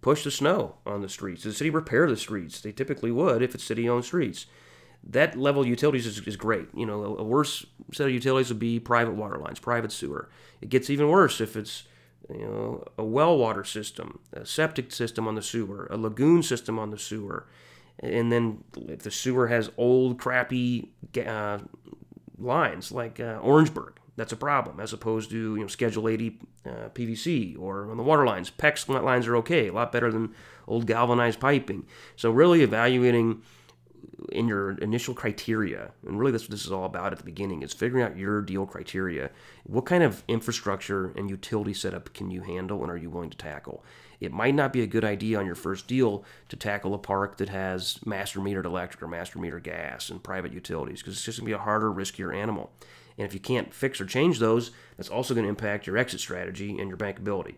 push 0.02 0.24
the 0.24 0.32
snow 0.32 0.76
on 0.86 1.02
the 1.02 1.10
streets? 1.10 1.44
Does 1.44 1.54
the 1.54 1.58
city 1.58 1.70
repair 1.70 2.10
the 2.10 2.18
streets? 2.18 2.60
They 2.60 2.72
typically 2.72 3.12
would 3.12 3.42
if 3.42 3.54
it's 3.54 3.64
city-owned 3.64 4.06
streets. 4.06 4.48
That 5.04 5.38
level 5.38 5.62
of 5.62 5.68
utilities 5.68 6.08
is, 6.08 6.20
is 6.28 6.36
great. 6.36 6.68
You 6.74 6.86
know, 6.86 7.16
a 7.18 7.24
worse 7.24 7.66
set 7.94 8.08
of 8.08 8.14
utilities 8.14 8.50
would 8.50 8.60
be 8.60 8.80
private 8.80 9.14
water 9.14 9.38
lines, 9.38 9.60
private 9.60 9.92
sewer. 9.92 10.30
It 10.62 10.70
gets 10.70 10.90
even 10.90 11.10
worse 11.10 11.40
if 11.40 11.56
it's 11.56 11.84
you 12.30 12.46
know 12.46 12.86
a 12.98 13.04
well 13.04 13.38
water 13.38 13.64
system, 13.64 14.20
a 14.32 14.46
septic 14.46 14.92
system 14.92 15.28
on 15.28 15.36
the 15.36 15.42
sewer, 15.42 15.88
a 15.92 15.98
lagoon 15.98 16.42
system 16.42 16.80
on 16.80 16.90
the 16.90 16.98
sewer, 16.98 17.48
and 18.00 18.32
then 18.32 18.64
if 18.76 19.00
the 19.00 19.12
sewer 19.12 19.48
has 19.48 19.70
old 19.78 20.20
crappy 20.20 20.94
uh, 21.26 21.60
lines 22.38 22.92
like 22.92 23.20
uh, 23.20 23.40
Orangeburg, 23.42 24.00
that's 24.16 24.32
a 24.32 24.38
problem 24.38 24.80
as 24.80 24.94
opposed 24.94 25.30
to 25.32 25.56
you 25.56 25.62
know 25.62 25.68
Schedule 25.68 26.08
80 26.08 26.40
uh, 26.66 26.70
PVC 26.94 27.60
or 27.60 27.90
on 27.90 27.98
the 27.98 28.04
water 28.04 28.26
lines. 28.26 28.52
PEX 28.52 28.88
lines 28.88 29.28
are 29.28 29.36
okay, 29.38 29.68
a 29.68 29.74
lot 29.74 29.92
better 29.92 30.12
than 30.12 30.34
old 30.68 30.86
galvanized 30.86 31.40
piping. 31.40 31.86
So 32.16 32.32
really 32.32 32.62
evaluating 32.62 33.42
in 34.32 34.48
your 34.48 34.72
initial 34.80 35.14
criteria, 35.14 35.92
and 36.06 36.20
really 36.20 36.32
that's 36.32 36.46
what 36.46 36.52
this 36.52 36.66
is 36.66 36.72
all 36.72 36.86
about 36.86 37.12
at 37.12 37.18
the 37.18 37.26
beginning, 37.26 37.62
is 37.62 37.74
figuring 37.74 38.04
out 38.04 38.18
your 38.18 38.42
deal 38.42 38.66
criteria. 38.66 39.32
What 39.66 39.86
kind 39.86 40.04
of 40.04 40.24
infrastructure 40.28 41.12
and 41.16 41.30
utility 41.30 41.74
setup 41.74 42.14
can 42.14 42.32
you 42.32 42.42
handle 42.42 42.82
and 42.82 42.92
are 42.92 42.98
you 42.98 43.10
willing 43.10 43.30
to 43.32 43.38
tackle? 43.38 43.84
It 44.20 44.32
might 44.32 44.56
not 44.56 44.72
be 44.72 44.82
a 44.82 44.88
good 44.88 45.04
idea 45.04 45.38
on 45.38 45.46
your 45.46 45.56
first 45.56 45.88
deal 45.88 46.24
to 46.48 46.56
tackle 46.56 46.94
a 46.94 46.98
park 46.98 47.38
that 47.38 47.50
has 47.50 48.00
master 48.06 48.40
metered 48.40 48.66
electric 48.66 49.04
or 49.04 49.08
master 49.08 49.38
metered 49.38 49.64
gas 49.64 50.10
and 50.10 50.24
private 50.24 50.54
utilities 50.54 51.00
because 51.00 51.16
it's 51.16 51.26
just 51.26 51.40
going 51.40 51.46
to 51.48 51.58
be 51.58 51.60
a 51.60 51.64
harder, 51.64 51.92
riskier 51.92 52.34
animal. 52.34 52.72
And 53.18 53.26
if 53.28 53.34
you 53.34 53.40
can't 53.40 53.74
fix 53.74 54.02
or 54.02 54.06
change 54.06 54.40
those, 54.40 54.72
that's 54.98 55.10
also 55.10 55.34
going 55.34 55.44
to 55.44 55.50
impact 55.50 55.88
your 55.88 55.98
exit 55.98 56.20
strategy 56.20 56.78
and 56.80 56.90
your 56.90 56.98
bankability. 56.98 57.56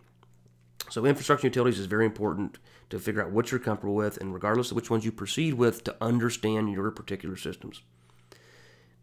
So, 0.89 1.05
infrastructure 1.05 1.47
utilities 1.47 1.79
is 1.79 1.87
very 1.87 2.05
important 2.05 2.57
to 2.89 2.99
figure 2.99 3.23
out 3.23 3.31
what 3.31 3.51
you're 3.51 3.59
comfortable 3.59 3.95
with, 3.95 4.17
and 4.17 4.33
regardless 4.33 4.69
of 4.69 4.75
which 4.75 4.89
ones 4.89 5.05
you 5.05 5.11
proceed 5.11 5.55
with, 5.55 5.83
to 5.85 5.95
understand 5.99 6.71
your 6.71 6.91
particular 6.91 7.35
systems. 7.35 7.81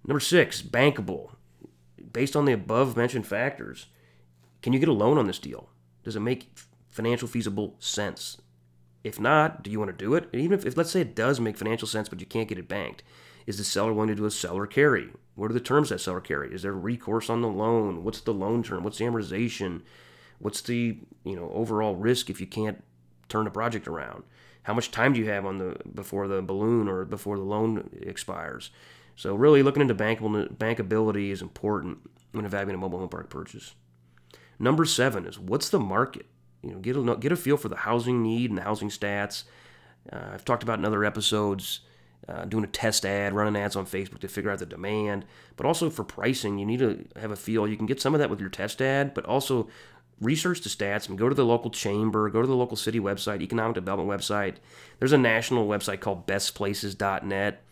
Number 0.06 0.20
six, 0.20 0.62
bankable. 0.62 1.32
Based 2.12 2.36
on 2.36 2.44
the 2.44 2.52
above 2.52 2.96
mentioned 2.96 3.26
factors, 3.26 3.86
can 4.60 4.72
you 4.72 4.78
get 4.78 4.88
a 4.88 4.92
loan 4.92 5.18
on 5.18 5.26
this 5.26 5.38
deal? 5.38 5.70
Does 6.04 6.16
it 6.16 6.20
make 6.20 6.52
financial 6.90 7.26
feasible 7.26 7.76
sense? 7.78 8.40
If 9.02 9.18
not, 9.18 9.62
do 9.62 9.70
you 9.70 9.78
want 9.78 9.90
to 9.90 10.04
do 10.04 10.14
it? 10.14 10.28
And 10.32 10.40
even 10.40 10.58
if, 10.58 10.64
if, 10.64 10.76
let's 10.76 10.90
say 10.90 11.00
it 11.00 11.16
does 11.16 11.40
make 11.40 11.56
financial 11.56 11.88
sense, 11.88 12.08
but 12.08 12.20
you 12.20 12.26
can't 12.26 12.48
get 12.48 12.58
it 12.58 12.68
banked, 12.68 13.02
is 13.46 13.58
the 13.58 13.64
seller 13.64 13.92
willing 13.92 14.08
to 14.08 14.14
do 14.14 14.24
a 14.24 14.30
seller 14.30 14.66
carry? 14.66 15.10
What 15.34 15.50
are 15.50 15.54
the 15.54 15.60
terms 15.60 15.88
that 15.88 16.00
seller 16.00 16.20
carry? 16.20 16.54
Is 16.54 16.62
there 16.62 16.72
recourse 16.72 17.30
on 17.30 17.42
the 17.42 17.48
loan? 17.48 18.04
What's 18.04 18.20
the 18.20 18.34
loan 18.34 18.62
term? 18.62 18.84
What's 18.84 18.98
the 18.98 19.04
amortization? 19.04 19.82
What's 20.38 20.60
the 20.60 20.98
you 21.24 21.36
know 21.36 21.50
overall 21.52 21.96
risk 21.96 22.28
if 22.28 22.40
you 22.40 22.46
can't 22.46 22.82
turn 23.28 23.44
the 23.44 23.50
project 23.50 23.88
around? 23.88 24.24
How 24.64 24.74
much 24.74 24.90
time 24.90 25.12
do 25.12 25.20
you 25.20 25.28
have 25.28 25.44
on 25.44 25.58
the 25.58 25.76
before 25.94 26.28
the 26.28 26.42
balloon 26.42 26.88
or 26.88 27.04
before 27.04 27.36
the 27.36 27.44
loan 27.44 27.90
expires? 28.00 28.70
So 29.16 29.34
really 29.34 29.62
looking 29.62 29.82
into 29.82 29.94
bankability 29.94 31.30
is 31.30 31.42
important 31.42 31.98
when 32.32 32.44
evaluating 32.44 32.76
a 32.76 32.78
mobile 32.78 32.98
home 32.98 33.08
park 33.08 33.28
purchase. 33.30 33.74
Number 34.58 34.84
seven 34.84 35.26
is 35.26 35.38
what's 35.38 35.68
the 35.68 35.80
market? 35.80 36.26
You 36.62 36.72
know, 36.72 36.78
get 36.78 36.96
a 36.96 37.16
get 37.16 37.32
a 37.32 37.36
feel 37.36 37.56
for 37.56 37.68
the 37.68 37.76
housing 37.76 38.22
need 38.22 38.50
and 38.50 38.58
the 38.58 38.62
housing 38.62 38.88
stats. 38.88 39.44
Uh, 40.12 40.30
I've 40.32 40.44
talked 40.44 40.62
about 40.62 40.78
in 40.78 40.84
other 40.84 41.04
episodes 41.04 41.80
uh, 42.28 42.44
doing 42.44 42.64
a 42.64 42.68
test 42.68 43.04
ad, 43.04 43.32
running 43.32 43.60
ads 43.60 43.76
on 43.76 43.86
Facebook 43.86 44.20
to 44.20 44.28
figure 44.28 44.50
out 44.50 44.58
the 44.58 44.66
demand. 44.66 45.24
But 45.56 45.66
also 45.66 45.90
for 45.90 46.04
pricing, 46.04 46.58
you 46.58 46.66
need 46.66 46.78
to 46.78 47.04
have 47.20 47.30
a 47.30 47.36
feel. 47.36 47.66
You 47.66 47.76
can 47.76 47.86
get 47.86 48.00
some 48.00 48.14
of 48.14 48.20
that 48.20 48.30
with 48.30 48.40
your 48.40 48.48
test 48.48 48.80
ad, 48.80 49.14
but 49.14 49.24
also 49.26 49.68
research 50.20 50.60
the 50.60 50.68
stats 50.68 51.08
and 51.08 51.18
go 51.18 51.28
to 51.28 51.34
the 51.34 51.44
local 51.44 51.70
chamber, 51.70 52.30
go 52.30 52.40
to 52.40 52.46
the 52.46 52.54
local 52.54 52.76
city 52.76 53.00
website, 53.00 53.42
economic 53.42 53.74
development 53.74 54.08
website. 54.08 54.56
There's 54.98 55.12
a 55.12 55.18
national 55.18 55.66
website 55.66 56.00
called 56.00 56.26
bestplaces.net. 56.26 57.62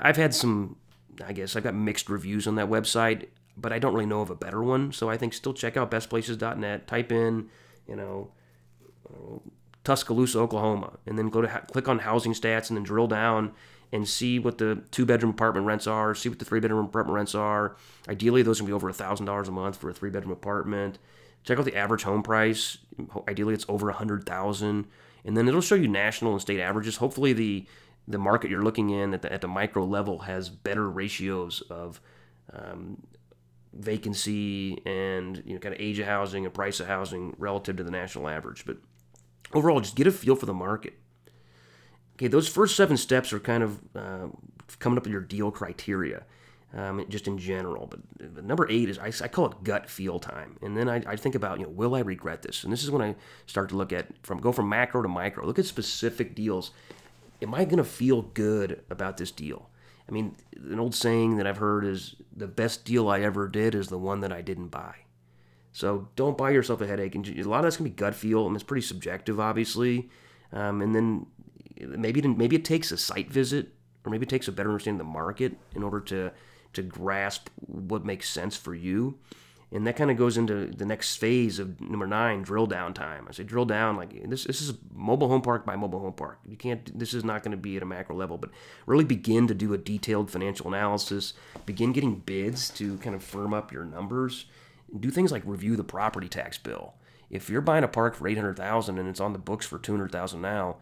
I've 0.00 0.16
had 0.16 0.34
some, 0.34 0.76
I 1.24 1.32
guess, 1.32 1.54
I've 1.54 1.62
got 1.62 1.74
mixed 1.74 2.08
reviews 2.08 2.46
on 2.48 2.56
that 2.56 2.68
website, 2.68 3.28
but 3.56 3.72
I 3.72 3.78
don't 3.78 3.94
really 3.94 4.06
know 4.06 4.20
of 4.20 4.30
a 4.30 4.34
better 4.34 4.62
one. 4.62 4.92
So 4.92 5.08
I 5.08 5.16
think 5.16 5.32
still 5.32 5.54
check 5.54 5.76
out 5.76 5.90
bestplaces.net. 5.90 6.88
Type 6.88 7.12
in, 7.12 7.48
you 7.86 7.94
know, 7.96 8.32
Tuscaloosa, 9.84 10.38
Oklahoma, 10.38 10.94
and 11.06 11.18
then 11.18 11.28
go 11.28 11.42
to 11.42 11.48
click 11.70 11.88
on 11.88 12.00
housing 12.00 12.32
stats 12.32 12.68
and 12.70 12.76
then 12.76 12.84
drill 12.84 13.06
down 13.06 13.52
and 13.92 14.08
see 14.08 14.38
what 14.38 14.58
the 14.58 14.82
two 14.90 15.06
bedroom 15.06 15.30
apartment 15.30 15.66
rents 15.66 15.86
are, 15.86 16.14
see 16.14 16.28
what 16.28 16.38
the 16.38 16.44
three 16.44 16.58
bedroom 16.58 16.86
apartment 16.86 17.14
rents 17.14 17.34
are. 17.34 17.76
Ideally, 18.08 18.42
those 18.42 18.58
can 18.58 18.66
be 18.66 18.72
over 18.72 18.90
thousand 18.92 19.26
dollars 19.26 19.48
a 19.48 19.52
month 19.52 19.76
for 19.76 19.90
a 19.90 19.94
three 19.94 20.10
bedroom 20.10 20.32
apartment. 20.32 20.98
Check 21.44 21.58
out 21.58 21.64
the 21.66 21.76
average 21.76 22.02
home 22.02 22.22
price. 22.22 22.78
Ideally, 23.28 23.54
it's 23.54 23.66
over 23.68 23.90
a 23.90 23.92
hundred 23.94 24.24
thousand. 24.26 24.86
and 25.24 25.36
then 25.36 25.46
it'll 25.48 25.60
show 25.60 25.74
you 25.74 25.88
national 25.88 26.32
and 26.32 26.40
state 26.40 26.60
averages. 26.60 26.96
Hopefully, 26.96 27.32
the 27.32 27.66
the 28.08 28.18
market 28.18 28.50
you're 28.50 28.62
looking 28.62 28.90
in 28.90 29.14
at 29.14 29.22
the, 29.22 29.32
at 29.32 29.40
the 29.40 29.48
micro 29.48 29.84
level 29.84 30.20
has 30.20 30.50
better 30.50 30.90
ratios 30.90 31.62
of 31.70 32.00
um, 32.52 33.02
vacancy 33.72 34.80
and 34.86 35.42
you 35.46 35.54
know 35.54 35.60
kind 35.60 35.74
of 35.74 35.80
age 35.80 35.98
of 35.98 36.06
housing 36.06 36.44
and 36.44 36.54
price 36.54 36.80
of 36.80 36.86
housing 36.86 37.34
relative 37.38 37.76
to 37.76 37.84
the 37.84 37.90
national 37.90 38.28
average. 38.28 38.64
But 38.66 38.78
overall, 39.54 39.80
just 39.80 39.96
get 39.96 40.06
a 40.06 40.10
feel 40.10 40.36
for 40.36 40.46
the 40.46 40.54
market. 40.54 40.94
Okay, 42.16 42.28
those 42.28 42.48
first 42.48 42.76
seven 42.76 42.96
steps 42.96 43.32
are 43.32 43.40
kind 43.40 43.62
of 43.62 43.80
uh, 43.96 44.26
coming 44.78 44.98
up 44.98 45.04
with 45.04 45.12
your 45.12 45.20
deal 45.20 45.50
criteria, 45.50 46.24
um, 46.72 47.04
just 47.08 47.26
in 47.26 47.38
general. 47.38 47.86
But 47.86 48.44
number 48.44 48.70
eight 48.70 48.88
is 48.88 48.98
I, 48.98 49.12
I, 49.24 49.28
call 49.28 49.46
it 49.46 49.64
gut 49.64 49.90
feel 49.90 50.20
time, 50.20 50.56
and 50.62 50.76
then 50.76 50.88
I, 50.88 51.02
I, 51.06 51.16
think 51.16 51.34
about 51.34 51.58
you 51.58 51.64
know 51.64 51.70
will 51.70 51.94
I 51.94 52.00
regret 52.00 52.42
this? 52.42 52.62
And 52.62 52.72
this 52.72 52.84
is 52.84 52.90
when 52.90 53.02
I 53.02 53.16
start 53.46 53.68
to 53.70 53.76
look 53.76 53.92
at 53.92 54.06
from 54.22 54.38
go 54.38 54.52
from 54.52 54.68
macro 54.68 55.02
to 55.02 55.08
micro. 55.08 55.44
Look 55.44 55.58
at 55.58 55.66
specific 55.66 56.34
deals. 56.34 56.70
Am 57.42 57.52
I 57.52 57.64
going 57.64 57.78
to 57.78 57.84
feel 57.84 58.22
good 58.22 58.82
about 58.90 59.16
this 59.16 59.30
deal? 59.32 59.68
I 60.08 60.12
mean, 60.12 60.36
an 60.56 60.78
old 60.78 60.94
saying 60.94 61.36
that 61.36 61.46
I've 61.46 61.56
heard 61.56 61.84
is 61.84 62.14
the 62.34 62.46
best 62.46 62.84
deal 62.84 63.08
I 63.08 63.20
ever 63.20 63.48
did 63.48 63.74
is 63.74 63.88
the 63.88 63.98
one 63.98 64.20
that 64.20 64.32
I 64.32 64.40
didn't 64.40 64.68
buy. 64.68 64.94
So 65.74 66.08
don't 66.14 66.38
buy 66.38 66.50
yourself 66.50 66.80
a 66.80 66.86
headache. 66.86 67.16
And 67.16 67.28
a 67.28 67.42
lot 67.42 67.58
of 67.58 67.64
that's 67.64 67.76
gonna 67.76 67.90
be 67.90 67.96
gut 67.96 68.14
feel, 68.14 68.46
and 68.46 68.54
it's 68.54 68.62
pretty 68.62 68.86
subjective, 68.86 69.40
obviously. 69.40 70.08
Um, 70.52 70.80
and 70.80 70.94
then 70.94 71.26
maybe 71.80 72.20
it, 72.20 72.28
maybe 72.28 72.54
it 72.56 72.64
takes 72.64 72.92
a 72.92 72.96
site 72.96 73.28
visit, 73.30 73.74
or 74.04 74.10
maybe 74.10 74.24
it 74.24 74.28
takes 74.30 74.46
a 74.46 74.52
better 74.52 74.70
understanding 74.70 75.00
of 75.00 75.06
the 75.06 75.12
market 75.12 75.58
in 75.74 75.82
order 75.82 76.00
to 76.00 76.32
to 76.74 76.82
grasp 76.82 77.50
what 77.66 78.04
makes 78.04 78.28
sense 78.28 78.56
for 78.56 78.74
you. 78.74 79.18
And 79.72 79.86
that 79.88 79.96
kind 79.96 80.10
of 80.10 80.16
goes 80.16 80.36
into 80.36 80.66
the 80.66 80.84
next 80.84 81.16
phase 81.16 81.58
of 81.58 81.80
number 81.80 82.06
nine, 82.06 82.42
drill 82.42 82.66
down 82.66 82.94
time. 82.94 83.26
I 83.28 83.32
say 83.32 83.42
drill 83.42 83.64
down 83.64 83.96
like 83.96 84.28
this. 84.28 84.44
This 84.44 84.60
is 84.60 84.74
mobile 84.92 85.28
home 85.28 85.42
park 85.42 85.66
by 85.66 85.74
mobile 85.74 85.98
home 85.98 86.12
park. 86.12 86.38
You 86.46 86.56
can't. 86.56 86.96
This 86.96 87.14
is 87.14 87.24
not 87.24 87.42
going 87.42 87.50
to 87.50 87.56
be 87.56 87.76
at 87.76 87.82
a 87.82 87.86
macro 87.86 88.14
level, 88.14 88.38
but 88.38 88.50
really 88.86 89.04
begin 89.04 89.48
to 89.48 89.54
do 89.54 89.74
a 89.74 89.78
detailed 89.78 90.30
financial 90.30 90.68
analysis. 90.68 91.32
Begin 91.66 91.92
getting 91.92 92.16
bids 92.16 92.70
to 92.70 92.98
kind 92.98 93.16
of 93.16 93.24
firm 93.24 93.52
up 93.52 93.72
your 93.72 93.84
numbers. 93.84 94.46
Do 94.98 95.10
things 95.10 95.32
like 95.32 95.42
review 95.44 95.76
the 95.76 95.84
property 95.84 96.28
tax 96.28 96.58
bill. 96.58 96.94
If 97.30 97.48
you're 97.48 97.60
buying 97.60 97.84
a 97.84 97.88
park 97.88 98.14
for 98.14 98.28
eight 98.28 98.36
hundred 98.36 98.56
thousand 98.56 98.98
and 98.98 99.08
it's 99.08 99.20
on 99.20 99.32
the 99.32 99.38
books 99.38 99.66
for 99.66 99.78
two 99.78 99.92
hundred 99.92 100.12
thousand 100.12 100.40
now, 100.40 100.76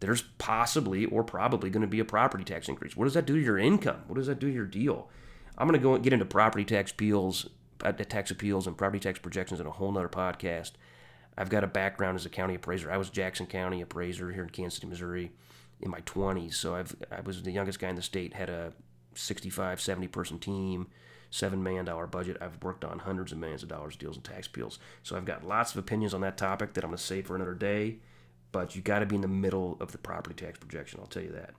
there's 0.00 0.22
possibly 0.38 1.06
or 1.06 1.24
probably 1.24 1.70
going 1.70 1.82
to 1.82 1.88
be 1.88 2.00
a 2.00 2.04
property 2.04 2.44
tax 2.44 2.68
increase. 2.68 2.96
What 2.96 3.04
does 3.04 3.14
that 3.14 3.26
do 3.26 3.34
to 3.34 3.42
your 3.42 3.58
income? 3.58 4.02
What 4.06 4.16
does 4.16 4.28
that 4.28 4.38
do 4.38 4.48
to 4.48 4.54
your 4.54 4.66
deal? 4.66 5.08
I'm 5.56 5.66
going 5.66 5.78
to 5.78 5.82
go 5.82 5.98
get 5.98 6.12
into 6.12 6.24
property 6.24 6.64
tax 6.64 6.92
appeals, 6.92 7.48
uh, 7.82 7.92
tax 7.92 8.30
appeals, 8.30 8.66
and 8.66 8.78
property 8.78 9.00
tax 9.00 9.18
projections 9.18 9.58
in 9.58 9.66
a 9.66 9.72
whole 9.72 9.90
nother 9.90 10.08
podcast. 10.08 10.72
I've 11.36 11.50
got 11.50 11.64
a 11.64 11.68
background 11.68 12.16
as 12.16 12.26
a 12.26 12.30
county 12.30 12.54
appraiser. 12.54 12.90
I 12.90 12.96
was 12.96 13.10
Jackson 13.10 13.46
County 13.46 13.80
appraiser 13.80 14.30
here 14.32 14.42
in 14.42 14.50
Kansas 14.50 14.74
City, 14.74 14.88
Missouri, 14.88 15.32
in 15.80 15.90
my 15.90 16.00
20s. 16.00 16.54
So 16.54 16.74
I've 16.74 16.94
I 17.10 17.20
was 17.20 17.42
the 17.42 17.52
youngest 17.52 17.78
guy 17.78 17.88
in 17.88 17.96
the 17.96 18.02
state. 18.02 18.34
Had 18.34 18.50
a 18.50 18.72
65, 19.14 19.80
70 19.80 20.08
person 20.08 20.38
team, 20.38 20.88
seven 21.30 21.62
million 21.62 21.84
dollar 21.84 22.06
budget. 22.06 22.36
I've 22.40 22.62
worked 22.62 22.84
on 22.84 23.00
hundreds 23.00 23.32
of 23.32 23.38
millions 23.38 23.62
of 23.62 23.68
dollars 23.68 23.96
deals 23.96 24.16
and 24.16 24.24
tax 24.24 24.46
appeals. 24.46 24.78
So 25.02 25.16
I've 25.16 25.24
got 25.24 25.46
lots 25.46 25.72
of 25.72 25.78
opinions 25.78 26.14
on 26.14 26.20
that 26.22 26.36
topic 26.36 26.74
that 26.74 26.84
I'm 26.84 26.90
going 26.90 26.98
to 26.98 27.02
save 27.02 27.26
for 27.26 27.36
another 27.36 27.54
day. 27.54 27.96
But 28.50 28.74
you 28.74 28.82
got 28.82 29.00
to 29.00 29.06
be 29.06 29.16
in 29.16 29.20
the 29.20 29.28
middle 29.28 29.76
of 29.80 29.92
the 29.92 29.98
property 29.98 30.34
tax 30.34 30.58
projection. 30.58 31.00
I'll 31.00 31.06
tell 31.06 31.22
you 31.22 31.32
that. 31.32 31.50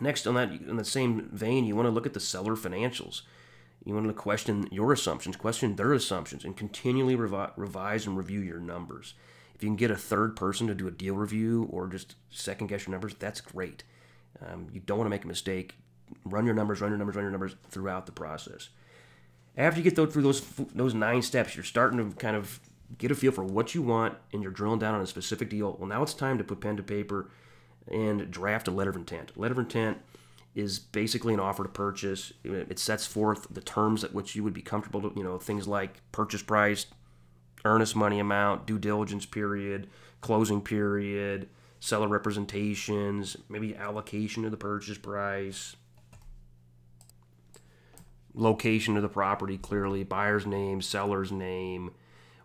Next, 0.00 0.26
on 0.26 0.34
that, 0.34 0.50
in 0.50 0.76
the 0.76 0.84
same 0.84 1.28
vein, 1.32 1.64
you 1.64 1.76
want 1.76 1.86
to 1.86 1.90
look 1.90 2.06
at 2.06 2.14
the 2.14 2.20
seller 2.20 2.56
financials. 2.56 3.22
You 3.84 3.94
want 3.94 4.06
to 4.06 4.14
question 4.14 4.68
your 4.70 4.92
assumptions, 4.92 5.36
question 5.36 5.76
their 5.76 5.92
assumptions, 5.92 6.44
and 6.44 6.56
continually 6.56 7.16
revi- 7.16 7.52
revise 7.56 8.06
and 8.06 8.16
review 8.16 8.40
your 8.40 8.60
numbers. 8.60 9.14
If 9.54 9.62
you 9.62 9.68
can 9.68 9.76
get 9.76 9.90
a 9.90 9.96
third 9.96 10.36
person 10.36 10.66
to 10.68 10.74
do 10.74 10.86
a 10.86 10.90
deal 10.92 11.14
review 11.14 11.68
or 11.70 11.88
just 11.88 12.14
second 12.30 12.68
guess 12.68 12.86
your 12.86 12.92
numbers, 12.92 13.14
that's 13.18 13.40
great. 13.40 13.82
Um, 14.44 14.68
you 14.72 14.80
don't 14.80 14.98
want 14.98 15.06
to 15.06 15.10
make 15.10 15.24
a 15.24 15.28
mistake. 15.28 15.76
Run 16.24 16.46
your 16.46 16.54
numbers, 16.54 16.80
run 16.80 16.90
your 16.90 16.98
numbers, 16.98 17.16
run 17.16 17.24
your 17.24 17.32
numbers 17.32 17.56
throughout 17.70 18.06
the 18.06 18.12
process. 18.12 18.68
After 19.56 19.80
you 19.80 19.84
get 19.90 19.96
through 19.96 20.22
those 20.22 20.40
those 20.74 20.94
nine 20.94 21.22
steps, 21.22 21.56
you're 21.56 21.64
starting 21.64 21.98
to 21.98 22.16
kind 22.16 22.36
of 22.36 22.60
get 22.96 23.10
a 23.10 23.14
feel 23.14 23.32
for 23.32 23.44
what 23.44 23.74
you 23.74 23.82
want, 23.82 24.16
and 24.32 24.42
you're 24.42 24.52
drilling 24.52 24.78
down 24.78 24.94
on 24.94 25.00
a 25.00 25.06
specific 25.06 25.50
deal. 25.50 25.76
Well, 25.78 25.88
now 25.88 26.02
it's 26.02 26.14
time 26.14 26.38
to 26.38 26.44
put 26.44 26.60
pen 26.60 26.76
to 26.76 26.82
paper 26.82 27.30
and 27.90 28.30
draft 28.30 28.68
a 28.68 28.70
letter 28.70 28.90
of 28.90 28.96
intent. 28.96 29.32
A 29.36 29.40
letter 29.40 29.52
of 29.52 29.58
intent 29.58 29.98
is 30.54 30.78
basically 30.78 31.34
an 31.34 31.40
offer 31.40 31.62
to 31.62 31.68
purchase. 31.68 32.32
It 32.44 32.78
sets 32.78 33.06
forth 33.06 33.46
the 33.50 33.60
terms 33.60 34.04
at 34.04 34.14
which 34.14 34.34
you 34.34 34.42
would 34.42 34.54
be 34.54 34.62
comfortable 34.62 35.02
to, 35.02 35.12
you 35.16 35.22
know, 35.22 35.38
things 35.38 35.68
like 35.68 36.00
purchase 36.12 36.42
price, 36.42 36.86
earnest 37.64 37.94
money 37.94 38.18
amount, 38.18 38.66
due 38.66 38.78
diligence 38.78 39.26
period, 39.26 39.88
closing 40.20 40.60
period, 40.60 41.48
seller 41.80 42.08
representations, 42.08 43.36
maybe 43.48 43.76
allocation 43.76 44.44
of 44.44 44.50
the 44.50 44.56
purchase 44.56 44.98
price, 44.98 45.76
location 48.38 48.96
of 48.96 49.02
the 49.02 49.08
property 49.08 49.58
clearly, 49.58 50.04
buyer's 50.04 50.46
name, 50.46 50.80
seller's 50.80 51.32
name, 51.32 51.92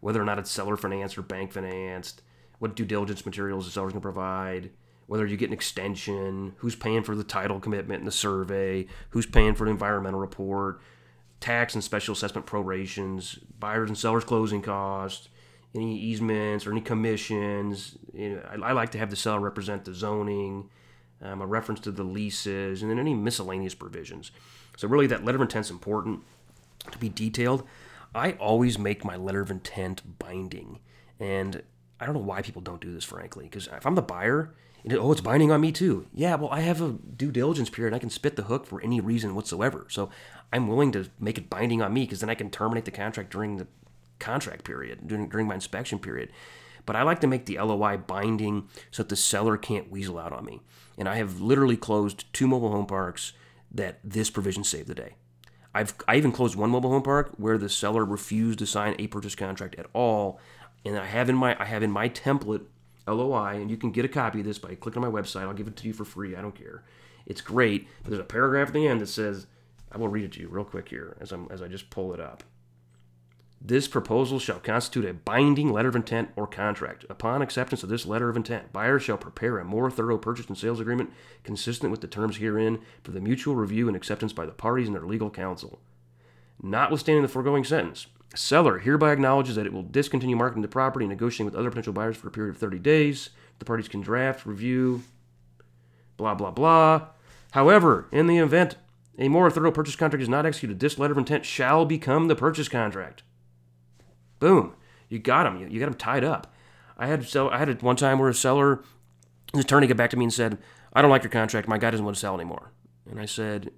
whether 0.01 0.21
or 0.21 0.25
not 0.25 0.39
it's 0.39 0.51
seller 0.51 0.75
financed 0.75 1.17
or 1.17 1.21
bank 1.21 1.51
financed, 1.51 2.21
what 2.59 2.75
due 2.75 2.85
diligence 2.85 3.25
materials 3.25 3.65
the 3.65 3.71
seller's 3.71 3.93
going 3.93 4.01
to 4.01 4.05
provide, 4.05 4.71
whether 5.05 5.25
you 5.25 5.37
get 5.37 5.49
an 5.49 5.53
extension, 5.53 6.53
who's 6.57 6.75
paying 6.75 7.03
for 7.03 7.15
the 7.15 7.23
title 7.23 7.59
commitment 7.59 7.99
and 7.99 8.07
the 8.07 8.11
survey, 8.11 8.87
who's 9.11 9.25
paying 9.25 9.53
for 9.55 9.65
the 9.65 9.71
environmental 9.71 10.19
report, 10.19 10.81
tax 11.39 11.75
and 11.75 11.83
special 11.83 12.13
assessment 12.13 12.47
prorations, 12.47 13.37
buyers 13.59 13.89
and 13.89 13.97
sellers 13.97 14.23
closing 14.23 14.61
costs, 14.61 15.29
any 15.75 15.97
easements 15.97 16.65
or 16.65 16.71
any 16.71 16.81
commissions. 16.81 17.97
You 18.13 18.35
know, 18.35 18.41
I, 18.49 18.69
I, 18.69 18.71
like 18.71 18.91
to 18.91 18.97
have 18.97 19.09
the 19.09 19.15
seller 19.15 19.39
represent 19.39 19.85
the 19.85 19.93
zoning, 19.93 20.69
um, 21.23 21.41
a 21.41 21.47
reference 21.47 21.79
to 21.81 21.91
the 21.91 22.03
leases, 22.03 22.81
and 22.81 22.91
then 22.91 22.99
any 22.99 23.13
miscellaneous 23.13 23.73
provisions. 23.73 24.31
So 24.77 24.87
really, 24.87 25.07
that 25.07 25.25
letter 25.25 25.37
of 25.37 25.41
intent 25.41 25.65
is 25.65 25.71
important 25.71 26.21
to 26.91 26.97
be 26.97 27.09
detailed. 27.09 27.63
I 28.13 28.33
always 28.33 28.77
make 28.77 29.03
my 29.03 29.15
letter 29.15 29.41
of 29.41 29.49
intent 29.49 30.19
binding, 30.19 30.79
and 31.19 31.63
I 31.99 32.05
don't 32.05 32.13
know 32.13 32.21
why 32.21 32.41
people 32.41 32.61
don't 32.61 32.81
do 32.81 32.93
this, 32.93 33.03
frankly. 33.03 33.45
Because 33.45 33.67
if 33.67 33.85
I'm 33.85 33.95
the 33.95 34.01
buyer 34.01 34.53
oh, 34.91 35.11
it's 35.11 35.21
binding 35.21 35.51
on 35.51 35.61
me 35.61 35.71
too. 35.71 36.07
Yeah, 36.13 36.35
well, 36.35 36.49
I 36.51 36.61
have 36.61 36.81
a 36.81 36.91
due 36.91 37.31
diligence 37.31 37.69
period. 37.69 37.93
I 37.93 37.99
can 37.99 38.09
spit 38.09 38.35
the 38.35 38.43
hook 38.43 38.65
for 38.65 38.81
any 38.81 38.99
reason 38.99 39.35
whatsoever. 39.35 39.87
So 39.89 40.09
I'm 40.51 40.67
willing 40.67 40.91
to 40.93 41.09
make 41.19 41.37
it 41.37 41.49
binding 41.49 41.81
on 41.81 41.93
me 41.93 42.01
because 42.01 42.19
then 42.19 42.29
I 42.29 42.35
can 42.35 42.49
terminate 42.49 42.85
the 42.85 42.91
contract 42.91 43.31
during 43.31 43.57
the 43.57 43.67
contract 44.19 44.63
period, 44.63 45.07
during, 45.07 45.29
during 45.29 45.47
my 45.47 45.55
inspection 45.55 45.99
period. 45.99 46.29
But 46.85 46.95
I 46.95 47.03
like 47.03 47.21
to 47.21 47.27
make 47.27 47.45
the 47.45 47.59
LOI 47.59 47.97
binding 47.97 48.67
so 48.91 49.03
that 49.03 49.09
the 49.09 49.15
seller 49.15 49.57
can't 49.57 49.89
weasel 49.89 50.19
out 50.19 50.33
on 50.33 50.45
me. 50.45 50.61
And 50.97 51.07
I 51.07 51.15
have 51.15 51.41
literally 51.41 51.77
closed 51.77 52.25
two 52.33 52.47
mobile 52.47 52.71
home 52.71 52.85
parks 52.85 53.33
that 53.71 53.99
this 54.03 54.29
provision 54.29 54.63
saved 54.63 54.87
the 54.87 54.95
day. 54.95 55.15
I've 55.73 55.95
I 56.07 56.17
even 56.17 56.31
closed 56.31 56.55
one 56.55 56.69
mobile 56.69 56.91
home 56.91 57.01
park 57.01 57.31
where 57.37 57.57
the 57.57 57.69
seller 57.69 58.05
refused 58.05 58.59
to 58.59 58.67
sign 58.67 58.95
a 58.99 59.07
purchase 59.07 59.33
contract 59.33 59.75
at 59.75 59.87
all, 59.93 60.39
and 60.85 60.97
I 60.99 61.05
have 61.05 61.29
in 61.29 61.35
my 61.35 61.59
I 61.59 61.65
have 61.65 61.81
in 61.81 61.89
my 61.89 62.09
template 62.09 62.65
LOI, 63.07 63.55
and 63.55 63.71
you 63.71 63.77
can 63.77 63.91
get 63.91 64.05
a 64.05 64.09
copy 64.09 64.39
of 64.39 64.45
this 64.45 64.59
by 64.59 64.75
clicking 64.75 65.03
on 65.03 65.11
my 65.11 65.21
website. 65.21 65.41
I'll 65.41 65.53
give 65.53 65.67
it 65.67 65.75
to 65.77 65.87
you 65.87 65.93
for 65.93 66.05
free. 66.05 66.35
I 66.35 66.41
don't 66.41 66.55
care. 66.55 66.83
It's 67.25 67.41
great. 67.41 67.87
But 68.03 68.11
there's 68.11 68.21
a 68.21 68.25
paragraph 68.25 68.69
at 68.69 68.73
the 68.73 68.87
end 68.87 69.01
that 69.01 69.07
says, 69.07 69.47
I 69.91 69.97
will 69.97 70.07
read 70.07 70.25
it 70.25 70.31
to 70.33 70.39
you 70.39 70.47
real 70.47 70.63
quick 70.63 70.89
here 70.89 71.17
as, 71.19 71.31
I'm, 71.31 71.47
as 71.51 71.61
I 71.61 71.67
just 71.67 71.89
pull 71.89 72.13
it 72.13 72.19
up. 72.19 72.43
This 73.65 73.87
proposal 73.87 74.39
shall 74.39 74.59
constitute 74.59 75.05
a 75.05 75.13
binding 75.13 75.71
letter 75.71 75.87
of 75.87 75.95
intent 75.95 76.31
or 76.35 76.47
contract. 76.47 77.05
Upon 77.09 77.41
acceptance 77.41 77.81
of 77.81 77.87
this 77.87 78.05
letter 78.05 78.27
of 78.27 78.35
intent, 78.35 78.73
buyers 78.73 79.03
shall 79.03 79.17
prepare 79.17 79.57
a 79.57 79.63
more 79.63 79.89
thorough 79.89 80.17
purchase 80.17 80.47
and 80.47 80.57
sales 80.57 80.81
agreement 80.81 81.11
consistent 81.45 81.89
with 81.89 82.01
the 82.01 82.07
terms 82.07 82.37
herein 82.37 82.79
for 83.03 83.11
the 83.11 83.21
mutual 83.21 83.55
review 83.55 83.87
and 83.87 83.95
acceptance 83.95 84.33
by 84.33 84.45
the 84.45 84.51
parties 84.51 84.87
and 84.87 84.95
their 84.95 85.05
legal 85.05 85.29
counsel. 85.29 85.79
Notwithstanding 86.61 87.21
the 87.21 87.29
foregoing 87.29 87.63
sentence, 87.63 88.07
Seller 88.35 88.79
hereby 88.79 89.13
acknowledges 89.13 89.55
that 89.55 89.65
it 89.65 89.71
will 89.71 89.83
discontinue 89.83 90.35
marketing 90.35 90.61
the 90.61 90.67
property 90.67 91.05
and 91.05 91.11
negotiating 91.11 91.45
with 91.45 91.55
other 91.55 91.69
potential 91.69 91.93
buyers 91.93 92.17
for 92.17 92.27
a 92.27 92.31
period 92.31 92.55
of 92.55 92.57
30 92.57 92.79
days. 92.79 93.29
The 93.59 93.65
parties 93.65 93.87
can 93.87 94.01
draft, 94.01 94.45
review, 94.45 95.03
blah, 96.17 96.35
blah, 96.35 96.51
blah. 96.51 97.07
However, 97.51 98.07
in 98.11 98.27
the 98.27 98.39
event 98.39 98.75
a 99.17 99.29
more 99.29 99.49
thorough 99.49 99.71
purchase 99.71 99.95
contract 99.95 100.23
is 100.23 100.27
not 100.27 100.45
executed, 100.45 100.81
this 100.81 100.99
letter 100.99 101.13
of 101.13 101.17
intent 101.17 101.45
shall 101.45 101.85
become 101.85 102.27
the 102.27 102.35
purchase 102.35 102.67
contract. 102.67 103.23
Boom. 104.43 104.75
You 105.07 105.19
got 105.19 105.45
him. 105.45 105.57
You, 105.57 105.67
you 105.69 105.79
got 105.79 105.87
him 105.87 105.93
tied 105.93 106.25
up. 106.25 106.53
I 106.97 107.07
had 107.07 107.25
sell, 107.25 107.49
I 107.49 107.59
had 107.59 107.81
one 107.81 107.95
time 107.95 108.19
where 108.19 108.27
a 108.27 108.33
seller, 108.33 108.83
his 109.53 109.63
attorney 109.63 109.87
got 109.87 109.95
back 109.95 110.09
to 110.09 110.17
me 110.17 110.25
and 110.25 110.33
said, 110.33 110.57
I 110.91 111.01
don't 111.01 111.11
like 111.11 111.23
your 111.23 111.31
contract. 111.31 111.69
My 111.69 111.77
guy 111.77 111.91
doesn't 111.91 112.05
want 112.05 112.17
to 112.17 112.19
sell 112.19 112.35
anymore. 112.35 112.73
And 113.09 113.21
I 113.21 113.25
said, 113.25 113.71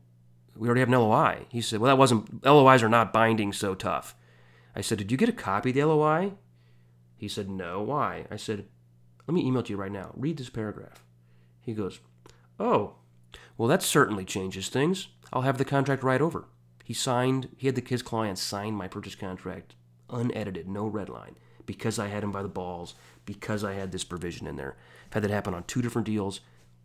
we 0.57 0.67
already 0.67 0.79
have 0.79 0.89
an 0.89 0.95
LOI. 0.95 1.45
He 1.50 1.62
said, 1.62 1.79
well, 1.79 1.89
that 1.89 2.00
wasn't, 2.00 2.43
LOIs 2.43 2.81
are 2.81 2.89
not 2.89 3.13
binding 3.13 3.53
so 3.53 3.75
tough. 3.75 4.15
I 4.75 4.81
said, 4.81 4.98
Did 4.98 5.12
you 5.12 5.17
get 5.17 5.29
a 5.29 5.34
copy 5.34 5.69
of 5.69 5.75
the 5.75 5.84
LOI? 5.84 6.34
He 7.15 7.27
said, 7.27 7.48
No. 7.48 7.84
Why? 7.84 8.25
I 8.31 8.36
said, 8.36 8.65
Let 9.27 9.36
me 9.36 9.45
email 9.45 9.60
it 9.60 9.67
to 9.67 9.74
you 9.74 9.77
right 9.77 9.91
now. 9.91 10.12
Read 10.15 10.38
this 10.38 10.50
paragraph. 10.50 11.03
He 11.62 11.74
goes, 11.74 12.00
Oh, 12.60 12.95
well, 13.57 13.69
that 13.69 13.84
certainly 13.84 14.25
changes 14.25 14.69
things. 14.69 15.10
I'll 15.31 15.43
have 15.43 15.57
the 15.57 15.65
contract 15.65 16.03
right 16.03 16.22
over. 16.22 16.45
He 16.84 16.93
signed, 16.93 17.50
he 17.57 17.67
had 17.67 17.75
the, 17.75 17.84
his 17.88 18.01
client 18.01 18.38
sign 18.38 18.74
my 18.74 18.88
purchase 18.88 19.15
contract, 19.15 19.75
unedited, 20.15 20.67
no 20.67 20.88
red 20.88 21.10
line. 21.10 21.36
because 21.65 22.00
I 22.00 22.07
had 22.07 22.24
him 22.24 22.31
by 22.31 22.41
the 22.41 22.48
balls, 22.48 22.95
because 23.25 23.63
I 23.63 23.74
had 23.74 23.91
this 23.91 24.03
provision 24.03 24.48
in 24.48 24.55
there. 24.55 24.75
I've 25.07 25.13
had 25.13 25.24
that 25.24 25.31
happen 25.31 25.53
on 25.53 25.63
two 25.63 25.81
different 25.81 26.05
deals. 26.05 26.41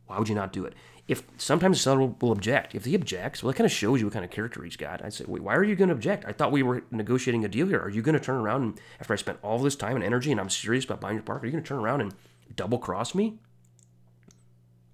Why 0.07 0.19
would 0.19 0.29
you 0.29 0.35
not 0.35 0.53
do 0.53 0.65
it? 0.65 0.75
If 1.07 1.23
sometimes 1.39 1.79
the 1.79 1.83
seller 1.83 2.01
will, 2.01 2.17
will 2.21 2.33
object. 2.33 2.75
If 2.75 2.85
he 2.85 2.95
objects, 2.95 3.43
well, 3.43 3.53
that 3.53 3.57
kind 3.57 3.67
of 3.67 3.73
shows 3.73 4.01
you 4.01 4.07
what 4.07 4.13
kind 4.13 4.25
of 4.25 4.31
character 4.31 4.63
he's 4.63 4.77
got. 4.77 5.05
I'd 5.05 5.13
say, 5.13 5.25
wait, 5.27 5.43
why 5.43 5.55
are 5.55 5.65
you 5.65 5.77
going 5.77 5.89
to 5.89 5.95
object? 5.95 6.25
I 6.27 6.33
thought 6.33 6.53
we 6.53 6.63
were 6.63 6.83
negotiating 6.91 7.45
a 7.45 7.49
deal 7.49 7.67
here. 7.67 7.81
Are 7.81 7.91
you 7.91 8.03
going 8.03 8.19
to 8.19 8.25
turn 8.25 8.37
around 8.37 8.63
and 8.63 8.81
after 9.01 9.13
I 9.13 9.17
spent 9.17 9.39
all 9.43 9.59
this 9.59 9.77
time 9.77 9.97
and 9.97 10.05
energy 10.05 10.31
and 10.31 10.41
I'm 10.41 10.51
serious 10.51 10.85
about 10.85 11.01
buying 11.01 11.17
your 11.17 11.23
park, 11.23 11.43
are 11.43 11.47
you 11.47 11.53
going 11.53 11.63
to 11.63 11.69
turn 11.69 11.79
around 11.79 12.01
and 12.01 12.15
double 12.57 12.79
cross 12.79 13.15
me? 13.15 13.39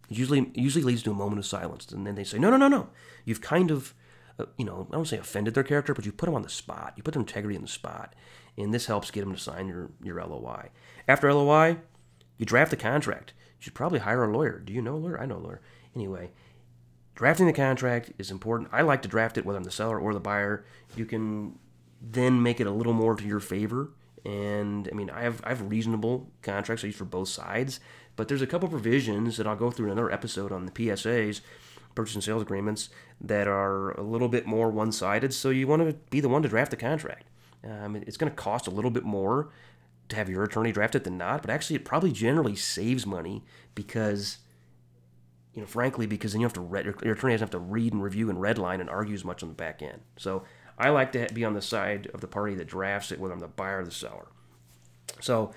usually 0.09 0.53
usually 0.55 0.85
leads 0.85 1.03
to 1.03 1.11
a 1.11 1.15
moment 1.15 1.41
of 1.41 1.47
silence, 1.47 1.91
and 1.91 2.07
then 2.07 2.15
they 2.15 2.23
say, 2.23 2.39
no, 2.39 2.49
no, 2.49 2.57
no, 2.57 2.69
no. 2.69 2.89
You've 3.25 3.41
kind 3.41 3.73
of, 3.73 3.93
you 4.57 4.65
know, 4.65 4.87
I 4.91 4.95
don't 4.95 5.07
say 5.07 5.19
offended 5.19 5.55
their 5.55 5.65
character, 5.65 5.95
but 5.95 6.05
you 6.05 6.13
put 6.13 6.27
them 6.27 6.35
on 6.35 6.43
the 6.43 6.49
spot. 6.49 6.95
You 6.97 7.03
put 7.03 7.15
their 7.15 7.21
integrity 7.23 7.57
in 7.57 7.63
the 7.63 7.69
spot, 7.69 8.15
and 8.57 8.73
this 8.73 8.87
helps 8.87 9.11
get 9.11 9.21
them 9.21 9.35
to 9.35 9.41
sign 9.41 9.69
your 9.69 9.91
your 10.03 10.23
LOI. 10.23 10.71
After 11.09 11.33
LOI, 11.33 11.79
you 12.39 12.47
draft 12.47 12.71
the 12.71 12.77
contract. 12.77 13.33
You 13.59 13.65
should 13.65 13.75
probably 13.75 14.01
hire 14.01 14.25
a 14.25 14.33
lawyer. 14.33 14.59
Do 14.59 14.73
you 14.73 14.83
know 14.83 14.97
a 14.97 14.99
lawyer? 14.99 15.21
I 15.21 15.27
know 15.27 15.37
a 15.37 15.39
lawyer. 15.39 15.61
Anyway, 15.95 16.33
drafting 17.15 17.47
the 17.47 17.53
contract 17.53 18.13
is 18.19 18.31
important. 18.31 18.71
I 18.73 18.83
like 18.83 19.03
to 19.03 19.09
draft 19.09 19.39
it 19.39 19.47
whether 19.47 19.57
I'm 19.57 19.65
the 19.65 19.71
seller 19.71 19.99
or 19.99 20.13
the 20.13 20.21
buyer. 20.21 20.65
You 20.95 21.07
can 21.07 21.59
then 22.01 22.43
make 22.43 22.61
it 22.61 22.67
a 22.67 22.71
little 22.71 22.93
more 22.93 23.15
to 23.17 23.25
your 23.25 23.41
favor. 23.41 23.93
And 24.25 24.89
I 24.91 24.95
mean, 24.95 25.09
I 25.09 25.23
have 25.23 25.41
I 25.45 25.51
have 25.51 25.71
reasonable 25.71 26.31
contracts 26.43 26.85
I 26.85 26.89
use 26.89 26.97
for 26.97 27.05
both 27.05 27.29
sides, 27.29 27.81
but 28.17 28.29
there's 28.29 28.43
a 28.43 28.47
couple 28.47 28.69
provisions 28.69 29.37
that 29.37 29.47
I'll 29.47 29.57
go 29.57 29.71
through 29.71 29.87
in 29.87 29.93
another 29.93 30.11
episode 30.11 30.53
on 30.53 30.67
the 30.67 30.73
PSAs, 30.73 31.41
purchase 31.97 32.15
and 32.15 32.23
sales 32.23 32.43
agreements, 32.43 32.91
that 33.21 33.49
are 33.49 33.91
a 33.93 34.03
little 34.03 34.29
bit 34.29 34.47
more 34.47 34.71
one-sided. 34.71 35.35
So 35.35 35.51
you 35.51 35.67
want 35.67 35.83
to 35.83 35.95
be 36.11 36.21
the 36.21 36.29
one 36.29 36.43
to 36.43 36.49
draft 36.49 36.71
the 36.71 36.77
contract. 36.77 37.25
Um, 37.65 37.97
it's 37.97 38.17
going 38.17 38.31
to 38.31 38.37
cost 38.37 38.69
a 38.69 38.71
little 38.71 38.93
bit 38.93 39.03
more 39.03 39.51
to 40.09 40.17
have 40.17 40.29
your 40.29 40.45
attorney 40.45 40.71
draft 40.71 40.95
it 40.95 41.03
than 41.03 41.19
not, 41.19 41.43
but 41.43 41.51
actually 41.51 41.75
it 41.75 41.85
probably 41.85 42.13
generally 42.13 42.55
saves 42.55 43.05
money 43.05 43.43
because 43.75 44.39
you 45.57 45.63
know, 45.63 45.67
frankly, 45.67 46.07
because 46.07 46.33
then 46.33 46.43
you 46.43 46.45
have 46.45 46.53
to 46.53 46.61
read, 46.61 46.85
your 46.85 47.15
attorney 47.15 47.33
doesn't 47.33 47.47
have 47.47 47.51
to 47.51 47.59
read 47.59 47.95
and 47.95 48.03
review 48.03 48.29
and 48.29 48.39
redline 48.39 48.79
and 48.79 48.91
argue 48.91 49.15
as 49.15 49.25
much 49.25 49.43
on 49.43 49.49
the 49.49 49.55
back 49.55 49.81
end. 49.81 50.03
So 50.19 50.45
I 50.79 50.91
like 50.91 51.13
to 51.13 51.27
be 51.33 51.47
on 51.47 51.55
the 51.55 51.63
side 51.63 52.09
of 52.13 52.21
the 52.21 52.27
party 52.27 52.55
that 52.57 52.67
drafts 52.67 53.11
it, 53.11 53.19
whether 53.19 53.33
I'm 53.33 53.41
the 53.41 53.49
buyer 53.49 53.81
or 53.81 53.85
the 53.85 53.91
seller. 53.91 54.27
So 55.21 55.53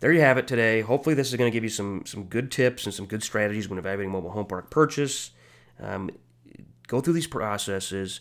there 0.00 0.12
you 0.12 0.22
have 0.22 0.38
it 0.38 0.48
today. 0.48 0.80
Hopefully, 0.80 1.14
this 1.14 1.28
is 1.28 1.36
going 1.36 1.50
to 1.50 1.54
give 1.54 1.62
you 1.62 1.68
some 1.68 2.06
some 2.06 2.24
good 2.24 2.50
tips 2.50 2.86
and 2.86 2.94
some 2.94 3.04
good 3.04 3.22
strategies 3.22 3.68
when 3.68 3.78
evaluating 3.78 4.10
mobile 4.10 4.30
home 4.30 4.46
park 4.46 4.70
purchase. 4.70 5.30
Um, 5.80 6.10
go 6.86 7.00
through 7.00 7.14
these 7.14 7.26
processes. 7.26 8.20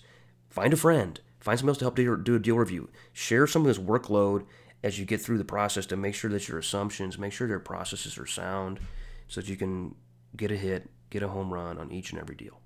Find 0.50 0.74
a 0.74 0.78
friend. 0.78 1.20
Find 1.40 1.60
somebody 1.60 1.72
else 1.74 1.80
to 1.80 1.86
help 1.86 1.96
do, 1.96 2.18
do 2.18 2.36
a 2.36 2.40
deal 2.40 2.56
review. 2.56 2.90
Share 3.12 3.48
some 3.48 3.64
of 3.64 3.68
this 3.68 3.78
workload 3.78 4.46
as 4.84 5.00
you 5.00 5.06
get 5.06 5.22
through 5.22 5.38
the 5.38 5.46
process 5.46 5.86
to 5.88 5.98
make 5.98 6.16
sure 6.16 6.30
that 6.30 6.48
your 6.48 6.58
assumptions, 6.58 7.18
make 7.18 7.34
sure 7.34 7.48
your 7.48 7.60
processes 7.60 8.18
are 8.18 8.26
sound, 8.26 8.80
so 9.28 9.42
that 9.42 9.50
you 9.50 9.56
can 9.56 9.96
get 10.36 10.52
a 10.52 10.58
hit, 10.58 10.90
get 11.10 11.24
a 11.24 11.28
home 11.28 11.54
run 11.54 11.78
on 11.78 11.92
each 11.92 12.12
and 12.12 12.22
every 12.22 12.36
deal. 12.36 12.60